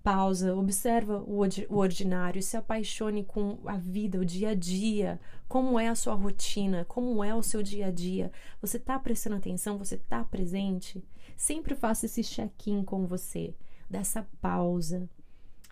pausa, 0.03 0.55
observa 0.55 1.23
o 1.27 1.77
ordinário, 1.77 2.43
se 2.43 2.57
apaixone 2.57 3.25
com 3.25 3.59
a 3.67 3.77
vida, 3.77 4.19
o 4.19 4.25
dia 4.25 4.51
a 4.51 4.55
dia, 4.55 5.21
como 5.49 5.79
é 5.79 5.89
a 5.89 5.95
sua 5.95 6.15
rotina, 6.15 6.85
como 6.87 7.23
é 7.23 7.35
o 7.35 7.43
seu 7.43 7.63
dia 7.63 7.89
a 7.89 7.91
dia. 7.91 8.33
Você 8.61 8.77
está 8.77 8.99
prestando 8.99 9.37
atenção, 9.37 9.79
você 9.79 9.97
está 9.97 10.25
presente? 10.25 11.03
Sempre 11.37 11.75
faça 11.75 12.07
esse 12.07 12.23
check-in 12.23 12.83
com 12.83 13.07
você, 13.07 13.55
dessa 13.89 14.27
pausa. 14.41 15.09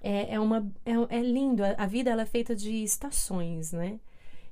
É, 0.02 0.34
é, 0.34 0.40
uma, 0.40 0.70
é, 0.84 1.18
é 1.18 1.22
lindo, 1.22 1.64
a, 1.64 1.70
a 1.78 1.86
vida 1.86 2.10
ela 2.10 2.22
é 2.22 2.26
feita 2.26 2.54
de 2.54 2.82
estações, 2.82 3.72
né? 3.72 3.98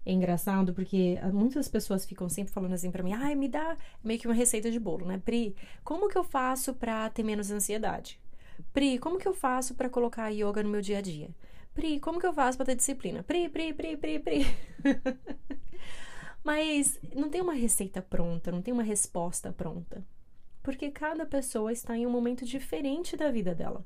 É 0.05 0.13
engraçado 0.13 0.73
porque 0.73 1.19
muitas 1.33 1.69
pessoas 1.69 2.07
ficam 2.07 2.29
sempre 2.29 2.53
falando 2.53 2.75
assim 2.75 2.93
para 2.93 3.03
mim: 3.03 3.13
ai, 3.13 3.35
me 3.35 3.49
dá 3.49 3.77
meio 4.05 4.21
que 4.21 4.29
uma 4.29 4.35
receita 4.35 4.71
de 4.71 4.79
bolo, 4.79 5.05
né? 5.05 5.21
Pri, 5.25 5.57
como 5.83 6.09
que 6.09 6.17
eu 6.17 6.23
faço 6.23 6.75
para 6.75 7.11
ter 7.11 7.25
menos 7.25 7.51
ansiedade? 7.51 8.21
Pri, 8.73 8.99
como 8.99 9.19
que 9.19 9.29
eu 9.29 9.35
faço 9.35 9.75
para 9.75 9.89
colocar 9.89 10.29
yoga 10.29 10.63
no 10.63 10.69
meu 10.69 10.81
dia 10.81 10.99
a 10.99 11.01
dia? 11.01 11.31
Pri, 11.75 12.01
como 12.01 12.19
que 12.19 12.27
eu 12.27 12.33
faço 12.33 12.57
para 12.57 12.67
ter 12.67 12.77
disciplina? 12.77 13.23
Pri, 13.23 13.49
Pri, 13.49 13.73
Pri, 13.73 13.97
Pri, 13.97 14.19
Pri. 14.19 14.47
Mas 16.45 16.99
não 17.15 17.29
tem 17.29 17.41
uma 17.41 17.55
receita 17.55 18.01
pronta, 18.01 18.53
não 18.53 18.63
tem 18.63 18.73
uma 18.73 18.83
resposta 18.83 19.53
pronta. 19.53 20.07
Porque 20.63 20.91
cada 20.91 21.27
pessoa 21.27 21.73
está 21.73 21.97
em 21.97 22.07
um 22.07 22.11
momento 22.11 22.45
diferente 22.45 23.17
da 23.17 23.31
vida 23.31 23.55
dela. 23.55 23.85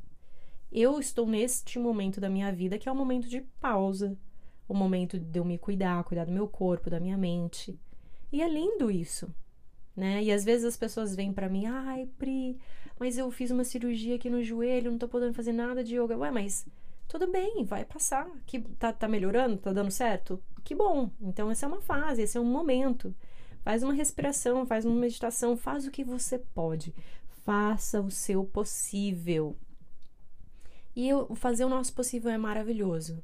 Eu 0.70 1.00
estou 1.00 1.26
neste 1.26 1.78
momento 1.78 2.20
da 2.20 2.30
minha 2.30 2.52
vida 2.52 2.78
que 2.78 2.88
é 2.88 2.92
um 2.92 2.96
momento 2.96 3.28
de 3.28 3.40
pausa, 3.60 4.16
o 4.68 4.74
um 4.74 4.76
momento 4.76 5.18
de 5.18 5.38
eu 5.38 5.44
me 5.44 5.58
cuidar, 5.58 6.04
cuidar 6.04 6.26
do 6.26 6.32
meu 6.32 6.46
corpo, 6.46 6.88
da 6.88 7.00
minha 7.00 7.18
mente. 7.18 7.78
E 8.30 8.40
é 8.40 8.48
lindo 8.48 8.90
isso, 8.90 9.34
né? 9.96 10.22
E 10.22 10.32
às 10.32 10.44
vezes 10.44 10.64
as 10.64 10.76
pessoas 10.76 11.14
vêm 11.14 11.32
para 11.32 11.48
mim, 11.48 11.66
ai, 11.66 12.08
Pri, 12.18 12.58
mas 12.98 13.16
eu 13.18 13.30
fiz 13.30 13.50
uma 13.50 13.64
cirurgia 13.64 14.16
aqui 14.16 14.28
no 14.28 14.42
joelho, 14.42 14.90
não 14.90 14.98
tô 14.98 15.08
podendo 15.08 15.34
fazer 15.34 15.52
nada 15.52 15.82
de 15.82 15.96
yoga. 15.96 16.16
Ué, 16.18 16.30
mas 16.30 16.66
tudo 17.08 17.26
bem, 17.26 17.64
vai 17.64 17.84
passar. 17.84 18.30
Que 18.46 18.60
tá, 18.60 18.92
tá 18.92 19.08
melhorando, 19.08 19.56
tá 19.56 19.72
dando 19.72 19.90
certo? 19.90 20.42
Que 20.62 20.74
bom. 20.74 21.10
Então 21.20 21.50
essa 21.50 21.66
é 21.66 21.68
uma 21.68 21.80
fase, 21.80 22.22
esse 22.22 22.36
é 22.36 22.40
um 22.40 22.44
momento. 22.44 23.14
Faz 23.62 23.82
uma 23.82 23.92
respiração, 23.92 24.64
faz 24.66 24.84
uma 24.84 24.94
meditação, 24.94 25.56
faz 25.56 25.86
o 25.86 25.90
que 25.90 26.04
você 26.04 26.38
pode. 26.38 26.94
Faça 27.44 28.00
o 28.00 28.10
seu 28.10 28.44
possível. 28.44 29.56
E 30.94 31.10
fazer 31.36 31.64
o 31.64 31.68
nosso 31.68 31.94
possível 31.94 32.30
é 32.30 32.38
maravilhoso. 32.38 33.22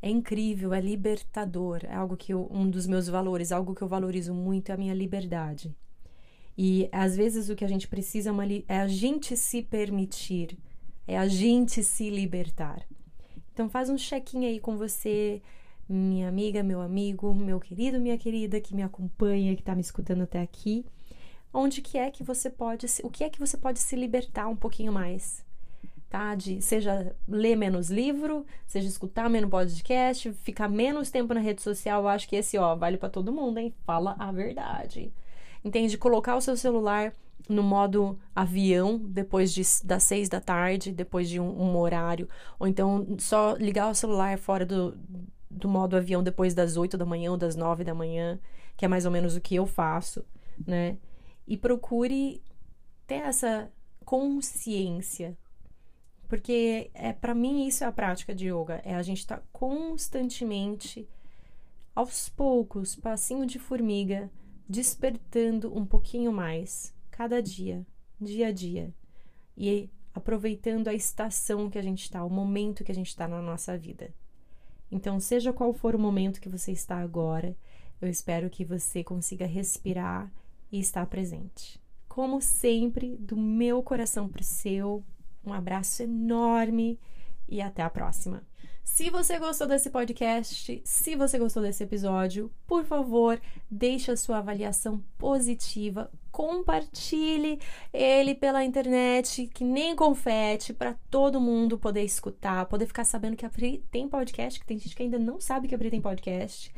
É 0.00 0.10
incrível, 0.10 0.72
é 0.74 0.80
libertador. 0.80 1.80
É 1.84 1.94
algo 1.94 2.16
que 2.16 2.32
eu, 2.32 2.48
um 2.50 2.68
dos 2.68 2.86
meus 2.86 3.08
valores, 3.08 3.52
algo 3.52 3.74
que 3.74 3.82
eu 3.82 3.88
valorizo 3.88 4.34
muito 4.34 4.70
é 4.70 4.74
a 4.74 4.78
minha 4.78 4.94
liberdade. 4.94 5.74
E 6.56 6.88
às 6.90 7.16
vezes 7.16 7.48
o 7.48 7.54
que 7.54 7.64
a 7.64 7.68
gente 7.68 7.86
precisa 7.86 8.30
é, 8.30 8.64
é 8.76 8.80
a 8.80 8.88
gente 8.88 9.36
se 9.36 9.62
permitir, 9.62 10.58
é 11.06 11.16
a 11.16 11.28
gente 11.28 11.84
se 11.84 12.10
libertar. 12.10 12.84
Então 13.52 13.68
faz 13.68 13.88
um 13.88 13.96
check-in 13.96 14.44
aí 14.44 14.58
com 14.58 14.76
você, 14.76 15.40
minha 15.88 16.28
amiga, 16.28 16.62
meu 16.62 16.80
amigo, 16.80 17.32
meu 17.34 17.60
querido, 17.60 18.00
minha 18.00 18.18
querida 18.18 18.60
que 18.60 18.74
me 18.74 18.82
acompanha, 18.82 19.54
que 19.54 19.62
está 19.62 19.74
me 19.74 19.80
escutando 19.80 20.22
até 20.22 20.40
aqui. 20.40 20.84
Onde 21.52 21.80
que 21.80 21.96
é 21.96 22.10
que 22.10 22.22
você 22.22 22.50
pode, 22.50 22.86
o 23.02 23.08
que 23.08 23.24
é 23.24 23.30
que 23.30 23.38
você 23.38 23.56
pode 23.56 23.78
se 23.78 23.96
libertar 23.96 24.48
um 24.48 24.56
pouquinho 24.56 24.92
mais? 24.92 25.44
Tá? 26.08 26.34
De, 26.34 26.62
seja 26.62 27.14
ler 27.28 27.54
menos 27.56 27.90
livro, 27.90 28.46
seja 28.66 28.88
escutar 28.88 29.28
menos 29.28 29.50
podcast, 29.50 30.32
ficar 30.32 30.68
menos 30.68 31.10
tempo 31.10 31.34
na 31.34 31.40
rede 31.40 31.60
social, 31.60 32.02
eu 32.02 32.08
acho 32.08 32.28
que 32.28 32.36
esse, 32.36 32.56
ó, 32.56 32.74
vale 32.74 32.96
para 32.96 33.10
todo 33.10 33.32
mundo, 33.32 33.58
hein? 33.58 33.74
Fala 33.84 34.16
a 34.18 34.32
verdade 34.32 35.12
entende? 35.64 35.96
Colocar 35.98 36.36
o 36.36 36.40
seu 36.40 36.56
celular 36.56 37.12
no 37.48 37.62
modo 37.62 38.18
avião 38.34 38.98
depois 38.98 39.52
de, 39.52 39.62
das 39.84 40.02
seis 40.02 40.28
da 40.28 40.40
tarde, 40.40 40.92
depois 40.92 41.28
de 41.28 41.40
um, 41.40 41.48
um, 41.48 41.76
horário, 41.76 42.28
ou 42.58 42.66
então 42.66 43.16
só 43.18 43.54
ligar 43.54 43.90
o 43.90 43.94
celular 43.94 44.36
fora 44.38 44.66
do, 44.66 44.98
do 45.50 45.68
modo 45.68 45.96
avião 45.96 46.22
depois 46.22 46.54
das 46.54 46.76
oito 46.76 46.98
da 46.98 47.06
manhã 47.06 47.30
ou 47.30 47.36
das 47.36 47.56
nove 47.56 47.84
da 47.84 47.94
manhã, 47.94 48.38
que 48.76 48.84
é 48.84 48.88
mais 48.88 49.06
ou 49.06 49.10
menos 49.10 49.36
o 49.36 49.40
que 49.40 49.54
eu 49.54 49.66
faço. 49.66 50.24
né? 50.66 50.96
E 51.46 51.56
procure 51.56 52.42
ter 53.06 53.22
essa 53.22 53.70
consciência. 54.04 55.36
Porque 56.28 56.90
é 56.92 57.12
para 57.12 57.34
mim 57.34 57.66
isso 57.66 57.82
é 57.82 57.86
a 57.86 57.92
prática 57.92 58.34
de 58.34 58.48
yoga, 58.48 58.82
é 58.84 58.94
a 58.94 59.02
gente 59.02 59.18
estar 59.18 59.38
tá 59.38 59.42
constantemente 59.50 61.08
aos 61.94 62.28
poucos, 62.28 62.94
passinho 62.94 63.46
de 63.46 63.58
formiga, 63.58 64.30
despertando 64.68 65.76
um 65.76 65.86
pouquinho 65.86 66.32
mais 66.32 66.94
cada 67.10 67.42
dia, 67.42 67.84
dia 68.20 68.48
a 68.48 68.52
dia. 68.52 68.94
E 69.56 69.90
aproveitando 70.14 70.88
a 70.88 70.94
estação 70.94 71.70
que 71.70 71.78
a 71.78 71.82
gente 71.82 72.02
está, 72.02 72.22
o 72.24 72.30
momento 72.30 72.84
que 72.84 72.92
a 72.92 72.94
gente 72.94 73.08
está 73.08 73.26
na 73.26 73.40
nossa 73.40 73.76
vida. 73.76 74.14
Então, 74.90 75.18
seja 75.18 75.52
qual 75.52 75.72
for 75.72 75.94
o 75.94 75.98
momento 75.98 76.40
que 76.40 76.48
você 76.48 76.72
está 76.72 76.98
agora, 76.98 77.56
eu 78.00 78.08
espero 78.08 78.50
que 78.50 78.64
você 78.64 79.02
consiga 79.02 79.46
respirar 79.46 80.30
e 80.70 80.78
estar 80.78 81.06
presente. 81.06 81.80
Como 82.08 82.40
sempre, 82.40 83.16
do 83.16 83.36
meu 83.36 83.82
coração 83.82 84.28
para 84.28 84.40
o 84.40 84.44
seu, 84.44 85.04
um 85.44 85.52
abraço 85.52 86.02
enorme 86.02 86.98
e 87.48 87.60
até 87.60 87.82
a 87.82 87.90
próxima. 87.90 88.42
Se 88.84 89.10
você 89.10 89.38
gostou 89.38 89.66
desse 89.66 89.90
podcast, 89.90 90.80
se 90.84 91.14
você 91.14 91.38
gostou 91.38 91.62
desse 91.62 91.84
episódio, 91.84 92.50
por 92.66 92.84
favor, 92.84 93.40
deixe 93.70 94.10
a 94.10 94.16
sua 94.16 94.38
avaliação 94.38 95.04
positiva, 95.16 96.10
compartilhe 96.32 97.60
ele 97.92 98.34
pela 98.34 98.64
internet, 98.64 99.46
que 99.54 99.62
nem 99.62 99.94
confete, 99.94 100.72
para 100.72 100.96
todo 101.10 101.40
mundo 101.40 101.78
poder 101.78 102.02
escutar, 102.02 102.66
poder 102.66 102.86
ficar 102.86 103.04
sabendo 103.04 103.36
que 103.36 103.46
a 103.46 103.50
Pri 103.50 103.84
tem 103.90 104.08
podcast, 104.08 104.58
que 104.58 104.66
tem 104.66 104.78
gente 104.78 104.96
que 104.96 105.02
ainda 105.02 105.18
não 105.18 105.40
sabe 105.40 105.68
que 105.68 105.74
a 105.74 105.78
Pri 105.78 105.90
tem 105.90 106.00
podcast. 106.00 106.74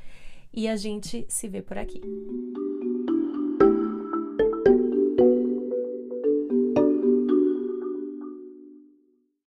E 0.52 0.68
a 0.68 0.76
gente 0.76 1.24
se 1.28 1.48
vê 1.48 1.62
por 1.62 1.78
aqui. 1.78 2.02